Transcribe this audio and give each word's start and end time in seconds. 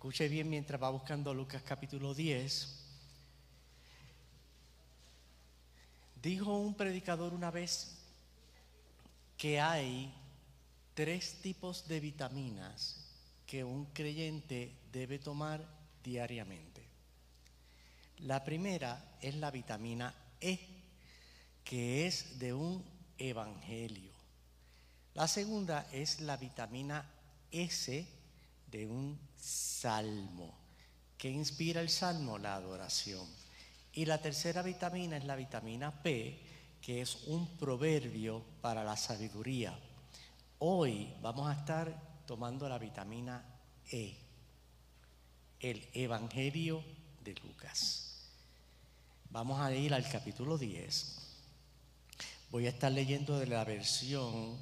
escuche 0.00 0.28
bien 0.28 0.48
mientras 0.48 0.82
va 0.82 0.88
buscando 0.88 1.34
Lucas 1.34 1.62
capítulo 1.62 2.14
10. 2.14 2.74
Dijo 6.22 6.56
un 6.56 6.72
predicador 6.72 7.34
una 7.34 7.50
vez 7.50 7.98
que 9.36 9.60
hay 9.60 10.10
tres 10.94 11.42
tipos 11.42 11.86
de 11.86 12.00
vitaminas 12.00 13.10
que 13.44 13.62
un 13.62 13.84
creyente 13.92 14.74
debe 14.90 15.18
tomar 15.18 15.62
diariamente. 16.02 16.82
La 18.20 18.42
primera 18.42 19.18
es 19.20 19.34
la 19.34 19.50
vitamina 19.50 20.14
E, 20.40 20.58
que 21.62 22.06
es 22.06 22.38
de 22.38 22.54
un 22.54 22.82
evangelio. 23.18 24.12
La 25.12 25.28
segunda 25.28 25.86
es 25.92 26.22
la 26.22 26.38
vitamina 26.38 27.04
S 27.50 28.08
de 28.70 28.86
un 28.86 29.29
salmo. 29.40 30.58
que 31.16 31.30
inspira 31.30 31.80
el 31.80 31.90
salmo? 31.90 32.38
La 32.38 32.54
adoración. 32.54 33.26
Y 33.92 34.04
la 34.06 34.22
tercera 34.22 34.62
vitamina 34.62 35.16
es 35.16 35.24
la 35.24 35.36
vitamina 35.36 36.02
P, 36.02 36.40
que 36.80 37.02
es 37.02 37.24
un 37.26 37.58
proverbio 37.58 38.42
para 38.60 38.84
la 38.84 38.96
sabiduría. 38.96 39.78
Hoy 40.60 41.12
vamos 41.20 41.48
a 41.48 41.58
estar 41.58 42.22
tomando 42.26 42.68
la 42.68 42.78
vitamina 42.78 43.44
E, 43.90 44.16
el 45.58 45.88
Evangelio 45.92 46.84
de 47.22 47.34
Lucas. 47.34 48.28
Vamos 49.30 49.60
a 49.60 49.74
ir 49.74 49.92
al 49.92 50.08
capítulo 50.08 50.56
10. 50.56 51.16
Voy 52.50 52.66
a 52.66 52.70
estar 52.70 52.90
leyendo 52.90 53.38
de 53.38 53.46
la 53.46 53.64
versión 53.64 54.58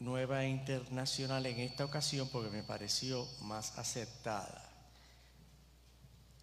nueva 0.00 0.44
internacional 0.46 1.46
en 1.46 1.60
esta 1.60 1.84
ocasión 1.84 2.28
porque 2.28 2.50
me 2.50 2.62
pareció 2.62 3.26
más 3.42 3.76
aceptada. 3.78 4.64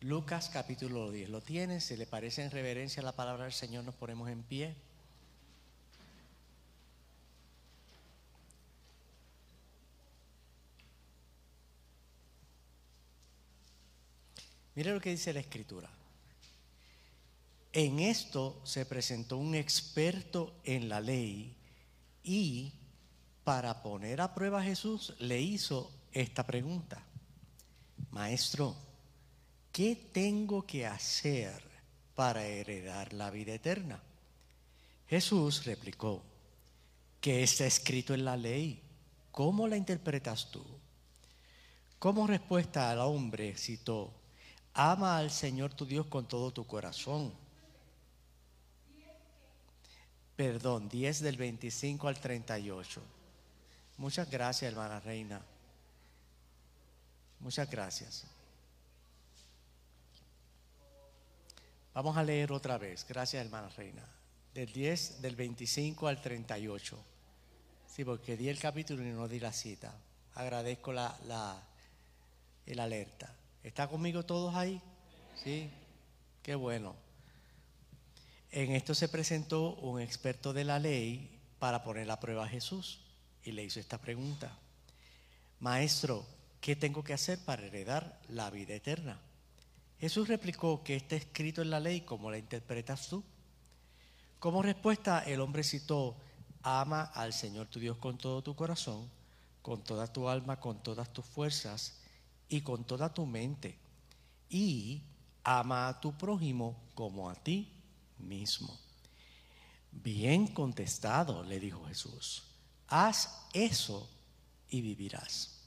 Lucas 0.02 0.50
capítulo 0.52 1.10
10. 1.10 1.30
¿Lo 1.30 1.42
tiene? 1.42 1.80
Si 1.80 1.96
le 1.96 2.06
parece 2.06 2.44
en 2.44 2.52
reverencia 2.52 3.02
la 3.02 3.14
palabra 3.14 3.46
del 3.46 3.54
Señor, 3.54 3.84
nos 3.84 3.96
ponemos 3.96 4.30
en 4.30 4.44
pie. 4.44 4.76
Mire 14.76 14.94
lo 14.94 15.00
que 15.00 15.12
dice 15.12 15.32
la 15.32 15.40
escritura. 15.40 15.90
En 17.72 18.00
esto 18.00 18.62
se 18.66 18.86
presentó 18.86 19.38
un 19.38 19.56
experto 19.56 20.60
en 20.66 20.90
la 20.90 21.00
ley 21.00 21.56
y 22.24 22.74
para 23.46 23.84
poner 23.84 24.22
a 24.22 24.34
prueba 24.34 24.60
a 24.60 24.64
Jesús 24.64 25.14
le 25.20 25.40
hizo 25.40 25.92
esta 26.12 26.44
pregunta. 26.46 27.02
Maestro, 28.10 28.76
¿qué 29.72 29.96
tengo 30.12 30.66
que 30.66 30.88
hacer 30.88 31.62
para 32.16 32.44
heredar 32.44 33.14
la 33.14 33.30
vida 33.30 33.54
eterna? 33.54 34.02
Jesús 35.08 35.64
replicó, 35.64 36.24
¿qué 37.22 37.44
está 37.44 37.68
escrito 37.68 38.16
en 38.16 38.26
la 38.26 38.36
ley? 38.36 38.82
¿Cómo 39.32 39.68
la 39.68 39.78
interpretas 39.78 40.50
tú? 40.50 40.66
Como 42.00 42.26
respuesta 42.26 42.90
al 42.90 43.00
hombre 43.00 43.56
citó, 43.56 44.12
ama 44.74 45.20
al 45.20 45.30
Señor 45.30 45.76
tu 45.76 45.86
Dios 45.86 46.08
con 46.08 46.28
todo 46.28 46.52
tu 46.52 46.66
corazón. 46.66 47.32
Perdón, 50.36 50.90
10 50.90 51.22
del 51.22 51.38
25 51.38 52.08
al 52.08 52.20
38. 52.20 53.15
Muchas 53.98 54.30
gracias, 54.30 54.70
hermana 54.70 55.00
Reina. 55.00 55.42
Muchas 57.40 57.70
gracias. 57.70 58.26
Vamos 61.94 62.18
a 62.18 62.24
leer 62.24 62.52
otra 62.52 62.78
vez. 62.78 63.06
Gracias, 63.08 63.46
hermana 63.46 63.70
Reina. 63.70 64.04
Del 64.54 64.72
10, 64.72 65.22
del 65.22 65.36
25 65.36 66.08
al 66.08 66.22
38. 66.22 66.98
Sí, 67.88 68.04
porque 68.04 68.36
di 68.36 68.50
el 68.50 68.60
capítulo 68.60 69.02
y 69.02 69.12
no 69.12 69.30
di 69.30 69.40
la 69.40 69.54
cita. 69.54 69.94
Agradezco 70.34 70.92
la, 70.92 71.18
la 71.26 71.64
el 72.66 72.80
alerta. 72.82 73.34
¿Está 73.64 73.88
conmigo 73.88 74.26
todos 74.26 74.56
ahí? 74.56 74.82
Sí, 75.42 75.70
qué 76.44 76.56
bueno. 76.56 76.96
En 78.52 78.74
esto 78.74 78.94
se 78.94 79.08
presentó 79.08 79.76
un 79.76 80.02
experto 80.02 80.52
de 80.52 80.66
la 80.66 80.80
ley 80.80 81.40
para 81.60 81.84
poner 81.84 82.12
a 82.12 82.20
prueba 82.20 82.44
a 82.44 82.50
Jesús 82.50 83.05
y 83.46 83.52
le 83.52 83.64
hizo 83.64 83.80
esta 83.80 84.00
pregunta. 84.00 84.58
Maestro, 85.60 86.26
¿qué 86.60 86.76
tengo 86.76 87.04
que 87.04 87.14
hacer 87.14 87.40
para 87.46 87.66
heredar 87.66 88.20
la 88.28 88.50
vida 88.50 88.74
eterna? 88.74 89.20
Jesús 90.00 90.28
replicó 90.28 90.84
que 90.84 90.96
está 90.96 91.16
escrito 91.16 91.62
en 91.62 91.70
la 91.70 91.80
ley, 91.80 92.02
¿cómo 92.02 92.30
la 92.30 92.38
interpretas 92.38 93.08
tú? 93.08 93.24
Como 94.40 94.62
respuesta, 94.62 95.20
el 95.20 95.40
hombre 95.40 95.64
citó, 95.64 96.18
ama 96.62 97.04
al 97.04 97.34
Señor 97.34 97.68
tu 97.68 97.80
Dios 97.80 97.98
con 97.98 98.18
todo 98.18 98.42
tu 98.42 98.56
corazón, 98.56 99.10
con 99.62 99.84
toda 99.84 100.12
tu 100.12 100.28
alma, 100.28 100.60
con 100.60 100.84
todas 100.84 101.14
tus 101.14 101.26
fuerzas 101.26 102.00
y 102.50 102.62
con 102.62 102.84
toda 102.84 103.14
tu 103.14 103.26
mente. 103.26 103.78
Y 104.50 105.02
ama 105.44 105.88
a 105.88 106.02
tu 106.02 106.18
prójimo 106.18 106.76
como 106.94 107.30
a 107.30 107.36
ti 107.36 107.72
mismo. 108.18 108.78
Bien 109.92 110.48
contestado, 110.48 111.44
le 111.44 111.60
dijo 111.60 111.86
Jesús. 111.86 112.44
Haz 112.88 113.30
eso 113.54 114.10
y 114.70 114.82
vivirás. 114.82 115.62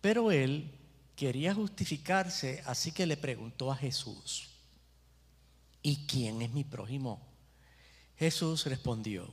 Pero 0.00 0.30
él 0.30 0.70
quería 1.16 1.54
justificarse, 1.54 2.62
así 2.66 2.92
que 2.92 3.06
le 3.06 3.16
preguntó 3.16 3.72
a 3.72 3.76
Jesús, 3.76 4.50
¿y 5.82 6.06
quién 6.06 6.42
es 6.42 6.50
mi 6.52 6.64
prójimo? 6.64 7.20
Jesús 8.18 8.66
respondió, 8.66 9.32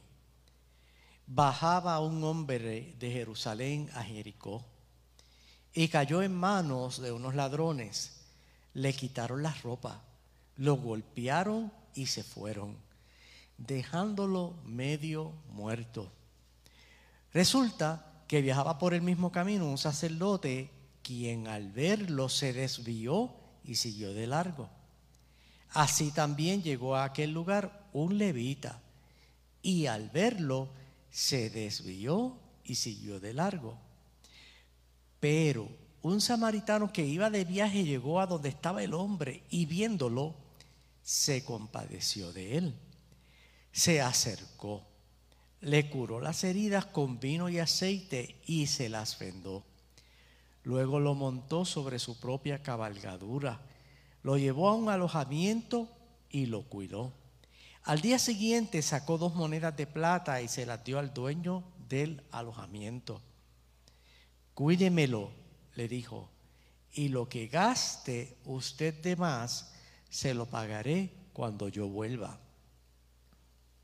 bajaba 1.27 1.99
un 1.99 2.23
hombre 2.23 2.95
de 2.99 3.11
Jerusalén 3.11 3.89
a 3.93 4.03
Jericó 4.03 4.65
y 5.73 5.87
cayó 5.87 6.21
en 6.21 6.33
manos 6.33 7.01
de 7.01 7.11
unos 7.11 7.35
ladrones. 7.35 8.21
Le 8.73 8.93
quitaron 8.93 9.43
la 9.43 9.53
ropa, 9.53 10.01
lo 10.57 10.75
golpearon 10.75 11.71
y 11.95 12.07
se 12.07 12.23
fueron, 12.23 12.77
dejándolo 13.57 14.55
medio 14.65 15.31
muerto. 15.51 16.11
Resulta 17.33 18.23
que 18.27 18.41
viajaba 18.41 18.77
por 18.77 18.93
el 18.93 19.01
mismo 19.01 19.31
camino 19.31 19.69
un 19.69 19.77
sacerdote 19.77 20.69
quien 21.01 21.47
al 21.47 21.71
verlo 21.71 22.29
se 22.29 22.53
desvió 22.53 23.33
y 23.63 23.75
siguió 23.75 24.13
de 24.13 24.27
largo. 24.27 24.69
Así 25.71 26.11
también 26.11 26.61
llegó 26.61 26.95
a 26.95 27.03
aquel 27.03 27.31
lugar 27.31 27.89
un 27.93 28.17
levita 28.17 28.81
y 29.61 29.87
al 29.87 30.09
verlo 30.09 30.69
se 31.09 31.49
desvió 31.49 32.37
y 32.63 32.75
siguió 32.75 33.19
de 33.19 33.33
largo. 33.33 33.77
Pero 35.19 35.67
un 36.03 36.21
samaritano 36.21 36.91
que 36.91 37.05
iba 37.05 37.29
de 37.29 37.45
viaje 37.45 37.83
llegó 37.83 38.19
a 38.19 38.27
donde 38.27 38.49
estaba 38.49 38.83
el 38.83 38.93
hombre 38.93 39.43
y 39.49 39.65
viéndolo, 39.65 40.35
se 41.01 41.43
compadeció 41.43 42.31
de 42.31 42.57
él. 42.57 42.75
Se 43.71 44.01
acercó, 44.01 44.85
le 45.63 45.89
curó 45.89 46.19
las 46.19 46.43
heridas 46.43 46.85
con 46.85 47.19
vino 47.19 47.47
y 47.49 47.59
aceite 47.59 48.35
y 48.45 48.67
se 48.67 48.89
las 48.89 49.17
vendó. 49.17 49.63
Luego 50.63 50.99
lo 50.99 51.15
montó 51.15 51.65
sobre 51.65 51.99
su 51.99 52.19
propia 52.19 52.61
cabalgadura, 52.61 53.61
lo 54.21 54.37
llevó 54.37 54.69
a 54.69 54.75
un 54.75 54.89
alojamiento 54.89 55.87
y 56.29 56.45
lo 56.45 56.63
cuidó. 56.63 57.13
Al 57.83 58.01
día 58.01 58.19
siguiente 58.19 58.81
sacó 58.81 59.17
dos 59.17 59.35
monedas 59.35 59.75
de 59.75 59.87
plata 59.87 60.41
y 60.41 60.47
se 60.47 60.65
las 60.65 60.83
dio 60.83 60.99
al 60.99 61.13
dueño 61.13 61.63
del 61.89 62.21
alojamiento 62.31 63.21
Cuídemelo, 64.53 65.31
le 65.73 65.87
dijo, 65.87 66.29
y 66.91 67.07
lo 67.07 67.27
que 67.27 67.47
gaste 67.47 68.37
usted 68.45 68.93
de 69.01 69.15
más, 69.15 69.73
se 70.09 70.35
lo 70.35 70.45
pagaré 70.45 71.11
cuando 71.33 71.69
yo 71.69 71.87
vuelva. 71.87 72.39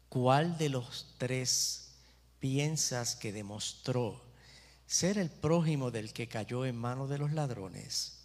¿Cuál 0.10 0.58
de 0.58 0.70
los 0.70 1.06
tres 1.18 1.92
piensas 2.40 3.16
que 3.16 3.32
demostró 3.32 4.20
ser 4.88 5.20
el 5.20 5.30
prójimo 5.30 5.92
del 5.92 6.14
que 6.14 6.28
cayó 6.28 6.66
en 6.66 6.76
manos 6.76 7.10
de 7.10 7.20
los 7.20 7.32
ladrones? 7.32 8.18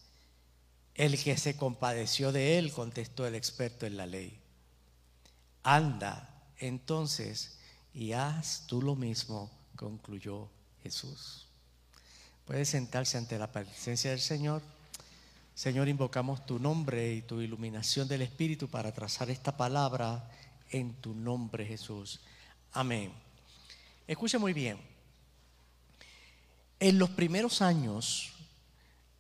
El 0.95 1.23
que 1.23 1.37
se 1.37 1.57
compadeció 1.57 2.33
de 2.33 2.59
él, 2.59 2.73
contestó 2.73 3.27
el 3.27 3.35
experto 3.35 3.85
en 3.85 3.99
la 3.99 4.07
ley. 4.07 4.41
Anda, 5.63 6.43
entonces, 6.59 7.59
y 7.93 8.13
haz 8.13 8.65
tú 8.67 8.81
lo 8.81 8.95
mismo, 8.95 9.51
concluyó 9.77 10.49
Jesús. 10.83 11.47
Puede 12.47 12.65
sentarse 12.65 13.19
ante 13.19 13.39
la 13.39 13.51
presencia 13.51 14.11
del 14.11 14.21
Señor. 14.21 14.63
Señor, 15.55 15.89
invocamos 15.89 16.47
tu 16.47 16.59
nombre 16.59 17.13
y 17.13 17.23
tu 17.23 17.41
iluminación 17.41 18.09
del 18.09 18.23
Espíritu 18.23 18.69
para 18.69 18.93
trazar 18.93 19.31
esta 19.31 19.57
palabra 19.57 20.31
en 20.75 20.95
tu 20.95 21.15
nombre, 21.15 21.65
Jesús. 21.65 22.21
Amén. 22.73 23.13
Escuche 24.09 24.39
muy 24.39 24.53
bien. 24.53 24.77
En 26.81 26.99
los 26.99 27.11
primeros 27.11 27.63
años 27.63 28.33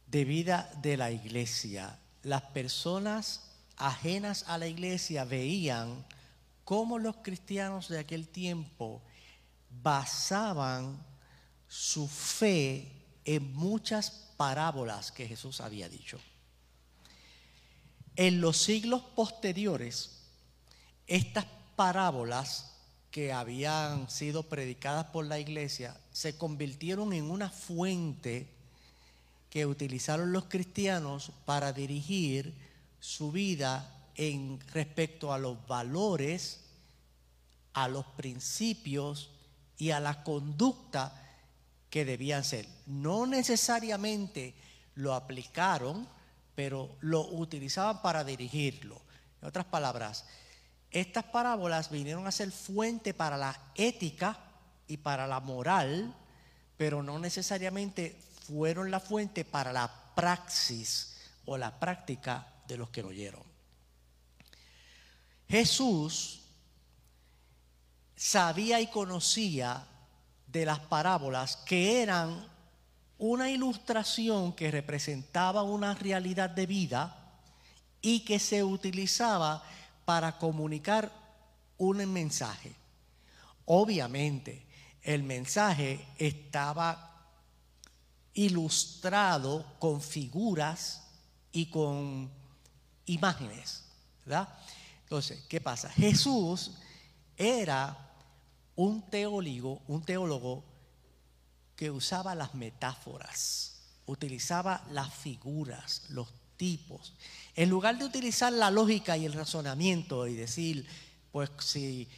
de 0.08 0.24
vida 0.24 0.68
de 0.82 0.96
la 0.96 1.12
iglesia. 1.12 1.96
Las 2.24 2.42
personas 2.42 3.50
ajenas 3.76 4.44
a 4.48 4.58
la 4.58 4.66
iglesia 4.66 5.24
veían 5.24 6.04
cómo 6.64 6.98
los 6.98 7.16
cristianos 7.16 7.88
de 7.88 8.00
aquel 8.00 8.26
tiempo 8.28 9.02
basaban 9.82 11.04
su 11.68 12.08
fe 12.08 12.90
en 13.24 13.52
muchas 13.54 14.10
parábolas 14.36 15.12
que 15.12 15.28
Jesús 15.28 15.60
había 15.60 15.88
dicho. 15.88 16.18
En 18.16 18.40
los 18.40 18.56
siglos 18.56 19.02
posteriores, 19.14 20.23
estas 21.06 21.46
parábolas 21.76 22.72
que 23.10 23.32
habían 23.32 24.10
sido 24.10 24.42
predicadas 24.42 25.06
por 25.06 25.26
la 25.26 25.38
iglesia 25.38 25.96
se 26.12 26.36
convirtieron 26.36 27.12
en 27.12 27.30
una 27.30 27.48
fuente 27.48 28.48
que 29.50 29.66
utilizaron 29.66 30.32
los 30.32 30.46
cristianos 30.46 31.30
para 31.44 31.72
dirigir 31.72 32.54
su 32.98 33.30
vida 33.30 33.88
en 34.16 34.58
respecto 34.72 35.32
a 35.32 35.38
los 35.38 35.64
valores, 35.66 36.64
a 37.72 37.86
los 37.86 38.04
principios 38.04 39.30
y 39.78 39.90
a 39.90 40.00
la 40.00 40.24
conducta 40.24 41.20
que 41.90 42.04
debían 42.04 42.42
ser. 42.42 42.66
No 42.86 43.26
necesariamente 43.26 44.54
lo 44.96 45.14
aplicaron, 45.14 46.08
pero 46.54 46.96
lo 47.00 47.28
utilizaban 47.28 48.02
para 48.02 48.24
dirigirlo. 48.24 49.00
En 49.40 49.48
otras 49.48 49.66
palabras, 49.66 50.24
estas 50.94 51.24
parábolas 51.24 51.90
vinieron 51.90 52.26
a 52.26 52.32
ser 52.32 52.52
fuente 52.52 53.14
para 53.14 53.36
la 53.36 53.58
ética 53.74 54.38
y 54.86 54.96
para 54.96 55.26
la 55.26 55.40
moral, 55.40 56.14
pero 56.76 57.02
no 57.02 57.18
necesariamente 57.18 58.16
fueron 58.46 58.92
la 58.92 59.00
fuente 59.00 59.44
para 59.44 59.72
la 59.72 59.90
praxis 60.14 61.16
o 61.46 61.58
la 61.58 61.80
práctica 61.80 62.46
de 62.68 62.76
los 62.76 62.90
que 62.90 63.02
lo 63.02 63.08
oyeron. 63.08 63.42
Jesús 65.48 66.42
sabía 68.14 68.80
y 68.80 68.86
conocía 68.86 69.86
de 70.46 70.64
las 70.64 70.78
parábolas 70.78 71.56
que 71.56 72.02
eran 72.02 72.48
una 73.18 73.50
ilustración 73.50 74.52
que 74.52 74.70
representaba 74.70 75.64
una 75.64 75.94
realidad 75.94 76.50
de 76.50 76.66
vida 76.66 77.40
y 78.00 78.20
que 78.20 78.38
se 78.38 78.62
utilizaba 78.62 79.64
para 80.04 80.38
comunicar 80.38 81.12
un 81.78 82.12
mensaje. 82.12 82.74
Obviamente, 83.66 84.66
el 85.02 85.22
mensaje 85.22 86.06
estaba 86.18 87.10
ilustrado 88.34 89.64
con 89.78 90.00
figuras 90.00 91.02
y 91.52 91.66
con 91.66 92.30
imágenes, 93.06 93.84
¿verdad? 94.24 94.48
Entonces, 95.02 95.44
¿qué 95.48 95.60
pasa? 95.60 95.88
Jesús 95.90 96.72
era 97.36 98.12
un 98.76 99.02
teólogo, 99.02 99.82
un 99.86 100.02
teólogo 100.02 100.64
que 101.76 101.90
usaba 101.90 102.34
las 102.34 102.54
metáforas, 102.54 103.80
utilizaba 104.06 104.84
las 104.90 105.12
figuras, 105.14 106.02
los 106.08 106.28
tipos. 106.56 107.14
En 107.56 107.70
lugar 107.70 107.98
de 107.98 108.04
utilizar 108.04 108.52
la 108.52 108.70
lógica 108.70 109.16
y 109.16 109.26
el 109.26 109.32
razonamiento 109.32 110.26
y 110.26 110.34
decir, 110.34 110.86
pues 111.30 111.50
si, 111.60 112.08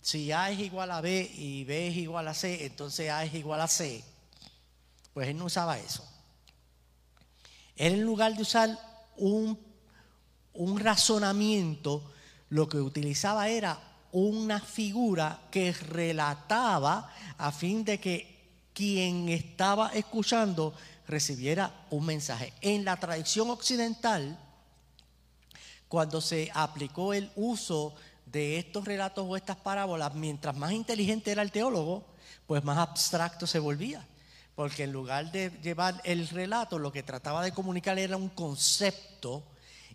si 0.00 0.32
A 0.32 0.50
es 0.50 0.58
igual 0.60 0.90
a 0.90 1.00
B 1.00 1.30
y 1.34 1.64
B 1.64 1.88
es 1.88 1.96
igual 1.96 2.28
a 2.28 2.34
C, 2.34 2.64
entonces 2.64 3.10
A 3.10 3.24
es 3.24 3.34
igual 3.34 3.60
a 3.60 3.68
C, 3.68 4.02
pues 5.12 5.28
él 5.28 5.36
no 5.36 5.46
usaba 5.46 5.78
eso. 5.78 6.06
Él 7.76 7.94
en 7.94 8.04
lugar 8.04 8.34
de 8.34 8.42
usar 8.42 8.78
un, 9.16 9.58
un 10.54 10.80
razonamiento, 10.80 12.02
lo 12.48 12.68
que 12.68 12.78
utilizaba 12.78 13.48
era 13.48 13.78
una 14.12 14.60
figura 14.60 15.42
que 15.50 15.72
relataba 15.72 17.12
a 17.36 17.52
fin 17.52 17.84
de 17.84 18.00
que 18.00 18.36
quien 18.72 19.28
estaba 19.28 19.88
escuchando 19.88 20.74
recibiera 21.06 21.86
un 21.90 22.06
mensaje. 22.06 22.52
En 22.60 22.84
la 22.84 22.96
tradición 22.96 23.50
occidental, 23.50 24.38
cuando 25.88 26.20
se 26.20 26.50
aplicó 26.54 27.14
el 27.14 27.30
uso 27.36 27.94
de 28.26 28.58
estos 28.58 28.84
relatos 28.84 29.24
o 29.26 29.36
estas 29.36 29.56
parábolas, 29.56 30.14
mientras 30.14 30.56
más 30.56 30.72
inteligente 30.72 31.30
era 31.30 31.42
el 31.42 31.52
teólogo, 31.52 32.04
pues 32.46 32.64
más 32.64 32.78
abstracto 32.78 33.46
se 33.46 33.58
volvía. 33.58 34.06
Porque 34.54 34.84
en 34.84 34.92
lugar 34.92 35.30
de 35.30 35.50
llevar 35.62 36.00
el 36.04 36.28
relato, 36.28 36.78
lo 36.78 36.90
que 36.90 37.02
trataba 37.02 37.44
de 37.44 37.52
comunicar 37.52 37.98
era 37.98 38.16
un 38.16 38.30
concepto 38.30 39.44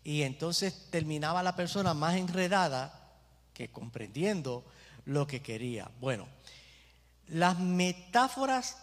y 0.04 0.22
entonces 0.22 0.90
terminaba 0.90 1.44
la 1.44 1.56
persona 1.56 1.94
más 1.94 2.16
enredada 2.16 3.12
que 3.54 3.70
comprendiendo 3.70 4.64
lo 5.06 5.28
que 5.28 5.42
quería. 5.42 5.90
Bueno, 6.00 6.28
las 7.28 7.60
metáforas 7.60 8.78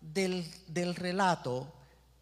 del, 0.00 0.48
del 0.68 0.94
relato 0.94 1.72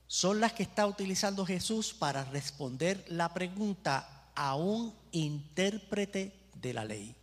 son 0.06 0.40
las 0.40 0.52
que 0.52 0.62
está 0.62 0.86
utilizando 0.86 1.46
Jesús 1.46 1.94
para 1.94 2.24
responder 2.24 3.04
la 3.08 3.32
pregunta 3.32 4.21
a 4.42 4.56
un 4.56 4.92
intérprete 5.12 6.32
de 6.56 6.74
la 6.74 6.84
ley. 6.84 7.14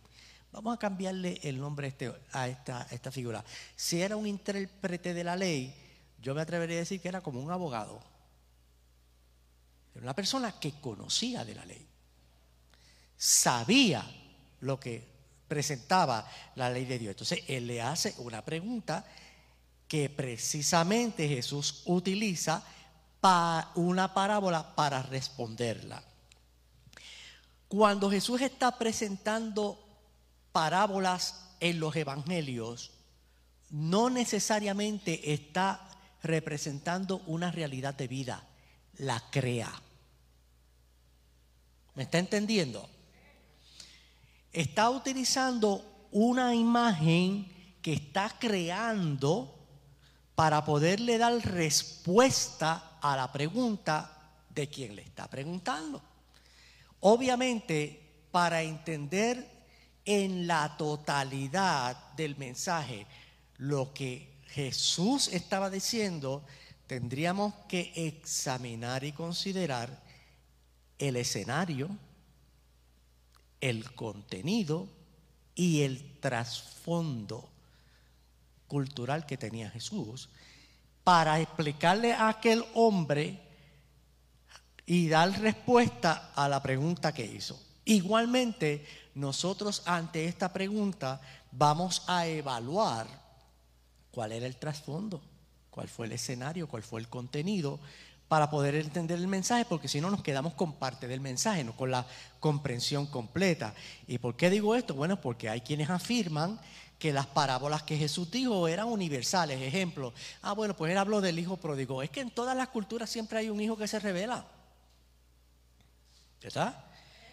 Vamos 0.52 0.74
a 0.74 0.78
cambiarle 0.78 1.38
el 1.42 1.60
nombre 1.60 1.88
este, 1.88 2.10
a 2.32 2.48
esta, 2.48 2.86
esta 2.90 3.12
figura. 3.12 3.44
Si 3.76 4.00
era 4.00 4.16
un 4.16 4.26
intérprete 4.26 5.12
de 5.12 5.22
la 5.22 5.36
ley, 5.36 5.74
yo 6.22 6.34
me 6.34 6.40
atrevería 6.40 6.76
a 6.76 6.80
decir 6.80 6.98
que 6.98 7.08
era 7.08 7.20
como 7.20 7.42
un 7.42 7.50
abogado. 7.50 8.00
Era 9.94 10.02
una 10.02 10.14
persona 10.14 10.58
que 10.58 10.80
conocía 10.80 11.44
de 11.44 11.54
la 11.54 11.66
ley. 11.66 11.86
Sabía 13.18 14.02
lo 14.60 14.80
que 14.80 15.06
presentaba 15.46 16.26
la 16.54 16.70
ley 16.70 16.86
de 16.86 16.98
Dios. 16.98 17.10
Entonces, 17.10 17.44
él 17.48 17.66
le 17.66 17.82
hace 17.82 18.14
una 18.16 18.42
pregunta 18.42 19.04
que 19.86 20.08
precisamente 20.08 21.28
Jesús 21.28 21.82
utiliza 21.84 22.64
una 23.74 24.14
parábola 24.14 24.74
para 24.74 25.02
responderla. 25.02 26.02
Cuando 27.70 28.10
Jesús 28.10 28.40
está 28.40 28.76
presentando 28.76 29.78
parábolas 30.50 31.54
en 31.60 31.78
los 31.78 31.94
evangelios, 31.94 32.90
no 33.70 34.10
necesariamente 34.10 35.32
está 35.32 35.88
representando 36.20 37.18
una 37.26 37.52
realidad 37.52 37.94
de 37.94 38.08
vida, 38.08 38.44
la 38.98 39.22
crea. 39.30 39.72
¿Me 41.94 42.02
está 42.02 42.18
entendiendo? 42.18 42.90
Está 44.52 44.90
utilizando 44.90 46.08
una 46.10 46.56
imagen 46.56 47.76
que 47.82 47.92
está 47.92 48.34
creando 48.36 49.56
para 50.34 50.64
poderle 50.64 51.18
dar 51.18 51.34
respuesta 51.34 52.98
a 53.00 53.16
la 53.16 53.30
pregunta 53.30 54.32
de 54.48 54.68
quien 54.68 54.96
le 54.96 55.02
está 55.02 55.28
preguntando. 55.28 56.09
Obviamente, 57.00 58.00
para 58.30 58.62
entender 58.62 59.48
en 60.04 60.46
la 60.46 60.76
totalidad 60.76 62.12
del 62.14 62.36
mensaje 62.36 63.06
lo 63.56 63.92
que 63.92 64.40
Jesús 64.48 65.28
estaba 65.28 65.70
diciendo, 65.70 66.44
tendríamos 66.86 67.54
que 67.68 67.92
examinar 67.94 69.04
y 69.04 69.12
considerar 69.12 70.02
el 70.98 71.16
escenario, 71.16 71.88
el 73.60 73.92
contenido 73.94 74.88
y 75.54 75.82
el 75.82 76.18
trasfondo 76.20 77.48
cultural 78.66 79.26
que 79.26 79.36
tenía 79.36 79.70
Jesús 79.70 80.28
para 81.04 81.40
explicarle 81.40 82.12
a 82.12 82.28
aquel 82.28 82.64
hombre 82.74 83.40
y 84.92 85.08
dar 85.08 85.40
respuesta 85.40 86.32
a 86.34 86.48
la 86.48 86.60
pregunta 86.60 87.14
que 87.14 87.24
hizo. 87.24 87.56
Igualmente, 87.84 88.84
nosotros 89.14 89.84
ante 89.86 90.24
esta 90.24 90.52
pregunta 90.52 91.20
vamos 91.52 92.02
a 92.08 92.26
evaluar 92.26 93.06
cuál 94.10 94.32
era 94.32 94.46
el 94.46 94.56
trasfondo, 94.56 95.22
cuál 95.70 95.86
fue 95.86 96.06
el 96.06 96.12
escenario, 96.12 96.66
cuál 96.66 96.82
fue 96.82 96.98
el 96.98 97.06
contenido, 97.06 97.78
para 98.26 98.50
poder 98.50 98.74
entender 98.74 99.20
el 99.20 99.28
mensaje, 99.28 99.64
porque 99.64 99.86
si 99.86 100.00
no 100.00 100.10
nos 100.10 100.24
quedamos 100.24 100.54
con 100.54 100.72
parte 100.72 101.06
del 101.06 101.20
mensaje, 101.20 101.62
no 101.62 101.76
con 101.76 101.92
la 101.92 102.04
comprensión 102.40 103.06
completa. 103.06 103.72
¿Y 104.08 104.18
por 104.18 104.34
qué 104.34 104.50
digo 104.50 104.74
esto? 104.74 104.94
Bueno, 104.94 105.20
porque 105.20 105.48
hay 105.48 105.60
quienes 105.60 105.88
afirman 105.88 106.58
que 106.98 107.12
las 107.12 107.26
parábolas 107.26 107.84
que 107.84 107.96
Jesús 107.96 108.28
dijo 108.32 108.66
eran 108.66 108.88
universales. 108.88 109.62
Ejemplo, 109.62 110.12
ah, 110.42 110.52
bueno, 110.52 110.74
pues 110.74 110.90
él 110.90 110.98
habló 110.98 111.20
del 111.20 111.38
hijo 111.38 111.58
pródigo. 111.58 112.02
Es 112.02 112.10
que 112.10 112.22
en 112.22 112.32
todas 112.32 112.56
las 112.56 112.70
culturas 112.70 113.08
siempre 113.08 113.38
hay 113.38 113.50
un 113.50 113.60
hijo 113.60 113.76
que 113.76 113.86
se 113.86 114.00
revela. 114.00 114.44
¿Verdad? 116.42 116.84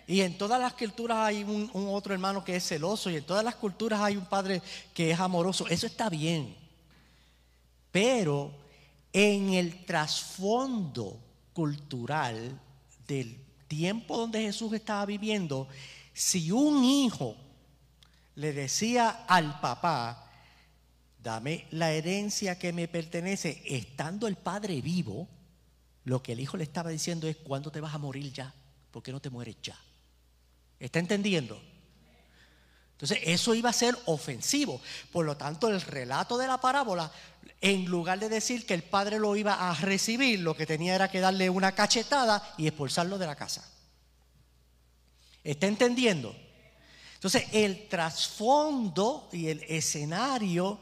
Y 0.05 0.21
en 0.21 0.37
todas 0.37 0.59
las 0.59 0.73
culturas 0.73 1.17
hay 1.17 1.43
un, 1.43 1.69
un, 1.73 1.87
otro 1.93 2.13
hermano 2.13 2.43
que 2.43 2.55
es 2.55 2.67
celoso 2.67 3.09
y 3.09 3.17
en 3.17 3.25
todas 3.25 3.43
las 3.43 3.55
culturas 3.55 3.99
hay 3.99 4.15
un 4.15 4.25
padre 4.25 4.61
que 4.93 5.11
es 5.11 5.19
amoroso. 5.19 5.67
Eso 5.67 5.85
está 5.85 6.09
bien. 6.09 6.55
Pero 7.91 8.53
en 9.11 9.53
el 9.53 9.85
trasfondo 9.85 11.19
cultural 11.53 12.59
del 13.07 13.37
tiempo 13.67 14.17
donde 14.17 14.41
Jesús 14.41 14.73
estaba 14.73 15.05
viviendo, 15.05 15.67
si 16.13 16.51
un 16.51 16.83
hijo 16.83 17.35
le 18.35 18.53
decía 18.53 19.25
al 19.27 19.59
papá, 19.59 20.29
dame 21.21 21.67
la 21.71 21.91
herencia 21.91 22.57
que 22.57 22.71
me 22.71 22.87
pertenece, 22.87 23.61
estando 23.65 24.27
el 24.27 24.35
padre 24.35 24.81
vivo, 24.81 25.27
lo 26.05 26.21
que 26.21 26.33
el 26.33 26.39
hijo 26.39 26.55
le 26.55 26.63
estaba 26.63 26.89
diciendo 26.89 27.27
es, 27.27 27.35
¿cuándo 27.37 27.71
te 27.71 27.81
vas 27.81 27.93
a 27.93 27.97
morir 27.97 28.31
ya? 28.31 28.53
¿Por 28.97 29.03
qué 29.03 29.11
no 29.11 29.19
te 29.19 29.29
mueres 29.29 29.57
ya? 29.61 29.79
¿Está 30.79 30.97
entendiendo? 30.97 31.61
Entonces, 32.93 33.19
eso 33.25 33.53
iba 33.53 33.69
a 33.69 33.73
ser 33.73 33.95
ofensivo. 34.05 34.81
Por 35.11 35.23
lo 35.23 35.37
tanto, 35.37 35.69
el 35.69 35.79
relato 35.81 36.35
de 36.35 36.47
la 36.47 36.59
parábola, 36.59 37.11
en 37.61 37.85
lugar 37.85 38.17
de 38.17 38.27
decir 38.27 38.65
que 38.65 38.73
el 38.73 38.81
padre 38.81 39.19
lo 39.19 39.35
iba 39.35 39.69
a 39.69 39.75
recibir, 39.75 40.39
lo 40.39 40.55
que 40.55 40.65
tenía 40.65 40.95
era 40.95 41.11
que 41.11 41.19
darle 41.19 41.47
una 41.47 41.73
cachetada 41.73 42.55
y 42.57 42.65
expulsarlo 42.65 43.19
de 43.19 43.27
la 43.27 43.35
casa. 43.35 43.71
¿Está 45.43 45.67
entendiendo? 45.67 46.35
Entonces, 47.13 47.45
el 47.51 47.87
trasfondo 47.89 49.29
y 49.31 49.49
el 49.49 49.61
escenario 49.67 50.79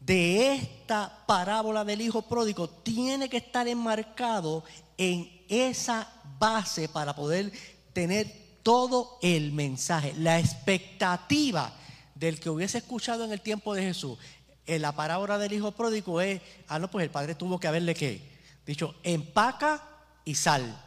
de 0.00 0.52
esta 0.52 1.24
parábola 1.26 1.82
del 1.82 2.02
hijo 2.02 2.20
pródigo 2.20 2.68
tiene 2.68 3.30
que 3.30 3.38
estar 3.38 3.66
enmarcado 3.66 4.64
en 4.98 5.46
esa 5.48 6.13
base 6.38 6.88
para 6.88 7.14
poder 7.14 7.52
tener 7.92 8.44
todo 8.62 9.18
el 9.22 9.52
mensaje, 9.52 10.14
la 10.14 10.38
expectativa 10.38 11.72
del 12.14 12.40
que 12.40 12.50
hubiese 12.50 12.78
escuchado 12.78 13.24
en 13.24 13.32
el 13.32 13.40
tiempo 13.40 13.74
de 13.74 13.82
Jesús. 13.82 14.18
En 14.66 14.82
la 14.82 14.92
parábola 14.92 15.38
del 15.38 15.52
hijo 15.52 15.72
pródigo 15.72 16.20
es, 16.20 16.40
ah, 16.68 16.78
no, 16.78 16.90
pues 16.90 17.04
el 17.04 17.10
padre 17.10 17.34
tuvo 17.34 17.60
que 17.60 17.68
haberle 17.68 17.94
qué, 17.94 18.26
dicho, 18.64 18.94
empaca 19.02 19.82
y 20.24 20.34
sal, 20.34 20.82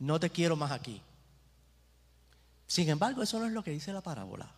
no 0.00 0.18
te 0.18 0.30
quiero 0.30 0.56
más 0.56 0.72
aquí. 0.72 1.00
Sin 2.66 2.88
embargo, 2.88 3.22
eso 3.22 3.38
no 3.38 3.46
es 3.46 3.52
lo 3.52 3.62
que 3.62 3.70
dice 3.70 3.92
la 3.92 4.00
parábola. 4.00 4.50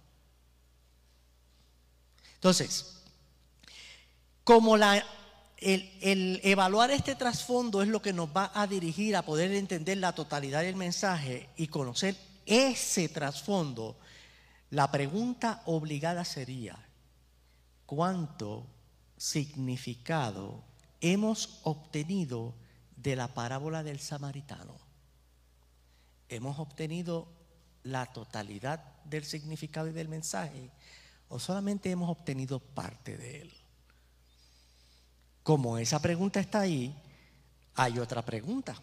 Entonces, 2.35 3.03
como 4.45 4.77
la, 4.77 5.05
el, 5.59 6.41
evaluar 6.43 6.91
este 6.91 7.15
trasfondo 7.15 7.83
es 7.83 7.89
lo 7.89 8.03
que 8.03 8.13
nos 8.13 8.29
va 8.29 8.51
a 8.55 8.67
dirigir 8.67 9.17
a 9.17 9.23
poder 9.23 9.53
entender 9.53 9.99
la 9.99 10.15
totalidad 10.15 10.63
del 10.63 10.77
mensaje 10.77 11.49
y 11.57 11.69
conocer 11.69 12.17
ese 12.45 13.09
trasfondo, 13.09 13.99
la 14.71 14.91
pregunta 14.91 15.63
obligada 15.67 16.25
sería, 16.25 16.79
¿cuánto 17.87 18.67
significado 19.17 20.63
hemos 21.01 21.61
obtenido 21.63 22.55
de 22.97 23.17
la 23.17 23.29
parábola 23.29 23.83
del 23.83 23.99
samaritano? 23.99 24.77
¿Hemos 26.29 26.59
obtenido 26.59 27.29
la 27.83 28.07
totalidad 28.07 28.83
del 29.05 29.25
significado 29.25 29.89
y 29.89 29.93
del 29.93 30.09
mensaje 30.09 30.71
o 31.29 31.39
solamente 31.39 31.91
hemos 31.91 32.11
obtenido 32.11 32.61
parte 32.61 33.17
de 33.17 33.43
él? 33.43 33.66
Como 35.47 35.79
esa 35.79 36.03
pregunta 36.03 36.41
está 36.41 36.63
ahí, 36.63 36.93
hay 37.77 38.01
otra 38.01 38.21
pregunta. 38.21 38.75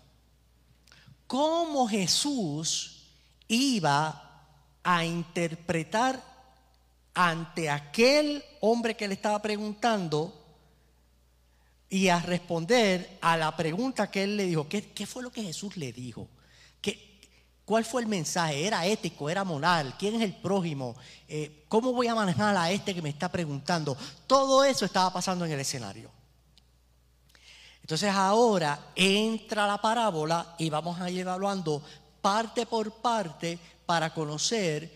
¿Cómo 1.28 1.90
Jesús 1.90 3.02
iba 3.50 4.46
a 4.82 5.04
interpretar 5.04 6.24
ante 7.14 7.70
aquel 7.70 8.42
hombre 8.62 8.96
que 8.96 9.10
le 9.10 9.16
estaba 9.16 9.42
preguntando 9.42 10.34
y 11.90 12.08
a 12.08 12.22
responder 12.22 13.18
a 13.20 13.36
la 13.36 13.54
pregunta 13.58 14.10
que 14.10 14.24
él 14.24 14.38
le 14.38 14.46
dijo. 14.46 14.70
¿Qué, 14.70 15.06
fue 15.06 15.22
lo 15.22 15.34
que 15.34 15.44
Jesús 15.44 15.76
le 15.76 15.92
dijo? 15.92 16.30
¿Qué, 16.80 17.20
¿Cuál 17.66 17.84
fue 17.84 18.04
el 18.04 18.08
mensaje? 18.08 18.66
¿Era 18.66 18.88
ético? 18.88 19.30
¿Era 19.30 19.44
moral? 19.44 19.96
¿Quién 20.00 20.16
es 20.16 20.22
el 20.22 20.34
prójimo? 20.34 20.96
Eh, 21.28 21.66
¿Cómo 21.68 21.92
voy 21.92 22.08
a 22.08 22.16
manejar 22.16 22.56
a 22.56 22.72
este 22.72 22.96
que 22.96 23.02
me 23.02 23.10
está 23.10 23.30
preguntando? 23.30 23.98
Todo 24.28 24.64
eso 24.64 24.86
estaba 24.86 25.12
pasando 25.12 25.44
en 25.44 25.52
el 25.52 25.60
escenario. 25.60 26.23
Entonces 27.84 28.10
ahora 28.12 28.80
entra 28.96 29.68
la 29.68 29.78
parábola 29.78 30.56
y 30.58 30.70
vamos 30.70 31.00
a 31.02 31.10
ir 31.10 31.20
evaluando 31.20 31.84
parte 32.22 32.66
por 32.66 32.94
parte 32.94 33.60
para 33.86 34.14
conocer 34.14 34.90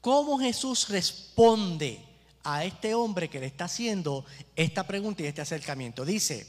cómo 0.00 0.38
Jesús 0.38 0.88
responde 0.88 2.02
a 2.42 2.64
este 2.64 2.94
hombre 2.94 3.28
que 3.28 3.40
le 3.40 3.46
está 3.46 3.66
haciendo 3.66 4.24
esta 4.56 4.86
pregunta 4.86 5.22
y 5.22 5.26
este 5.26 5.42
acercamiento. 5.42 6.06
Dice, 6.06 6.46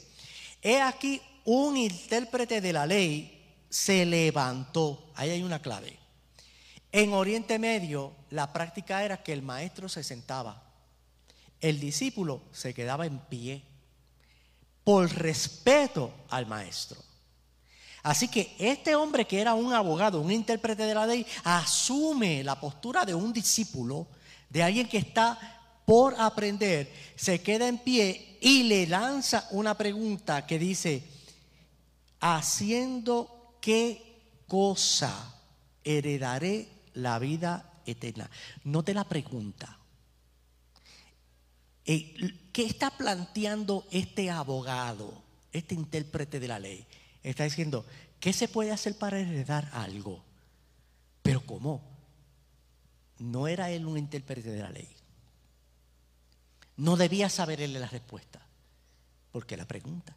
he 0.62 0.80
aquí 0.80 1.20
un 1.44 1.76
intérprete 1.76 2.62
de 2.62 2.72
la 2.72 2.86
ley 2.86 3.54
se 3.68 4.06
levantó. 4.06 5.10
Ahí 5.14 5.28
hay 5.28 5.42
una 5.42 5.60
clave. 5.60 5.98
En 6.90 7.12
Oriente 7.12 7.58
Medio 7.58 8.14
la 8.30 8.50
práctica 8.50 9.04
era 9.04 9.22
que 9.22 9.34
el 9.34 9.42
maestro 9.42 9.90
se 9.90 10.02
sentaba, 10.02 10.62
el 11.60 11.80
discípulo 11.80 12.40
se 12.50 12.72
quedaba 12.72 13.04
en 13.04 13.18
pie 13.18 13.62
por 14.84 15.12
respeto 15.12 16.12
al 16.28 16.46
maestro. 16.46 17.00
Así 18.02 18.26
que 18.26 18.56
este 18.58 18.96
hombre 18.96 19.26
que 19.26 19.40
era 19.40 19.54
un 19.54 19.72
abogado, 19.72 20.20
un 20.20 20.32
intérprete 20.32 20.84
de 20.84 20.94
la 20.94 21.06
ley, 21.06 21.24
asume 21.44 22.42
la 22.42 22.58
postura 22.58 23.04
de 23.04 23.14
un 23.14 23.32
discípulo, 23.32 24.08
de 24.50 24.62
alguien 24.62 24.88
que 24.88 24.98
está 24.98 25.38
por 25.84 26.20
aprender, 26.20 26.92
se 27.16 27.42
queda 27.42 27.68
en 27.68 27.78
pie 27.78 28.38
y 28.40 28.64
le 28.64 28.86
lanza 28.86 29.46
una 29.52 29.76
pregunta 29.76 30.46
que 30.46 30.58
dice, 30.58 31.04
haciendo 32.20 33.56
qué 33.60 34.20
cosa 34.48 35.36
heredaré 35.84 36.68
la 36.94 37.18
vida 37.18 37.72
eterna. 37.86 38.30
No 38.64 38.82
te 38.82 38.94
la 38.94 39.04
pregunta. 39.04 39.78
Eh, 41.84 42.34
¿Qué 42.52 42.64
está 42.64 42.90
planteando 42.90 43.86
este 43.90 44.30
abogado, 44.30 45.22
este 45.52 45.74
intérprete 45.74 46.38
de 46.38 46.48
la 46.48 46.58
ley? 46.58 46.86
Está 47.22 47.44
diciendo, 47.44 47.86
¿qué 48.20 48.32
se 48.32 48.48
puede 48.48 48.72
hacer 48.72 48.98
para 48.98 49.18
heredar 49.18 49.70
algo? 49.72 50.22
Pero 51.22 51.44
¿cómo? 51.46 51.82
No 53.18 53.48
era 53.48 53.70
él 53.70 53.86
un 53.86 53.96
intérprete 53.96 54.50
de 54.50 54.60
la 54.60 54.70
ley. 54.70 54.88
No 56.76 56.96
debía 56.96 57.30
saber 57.30 57.60
él 57.60 57.72
la 57.72 57.88
respuesta. 57.88 58.44
Porque 59.30 59.56
la 59.56 59.66
pregunta. 59.66 60.14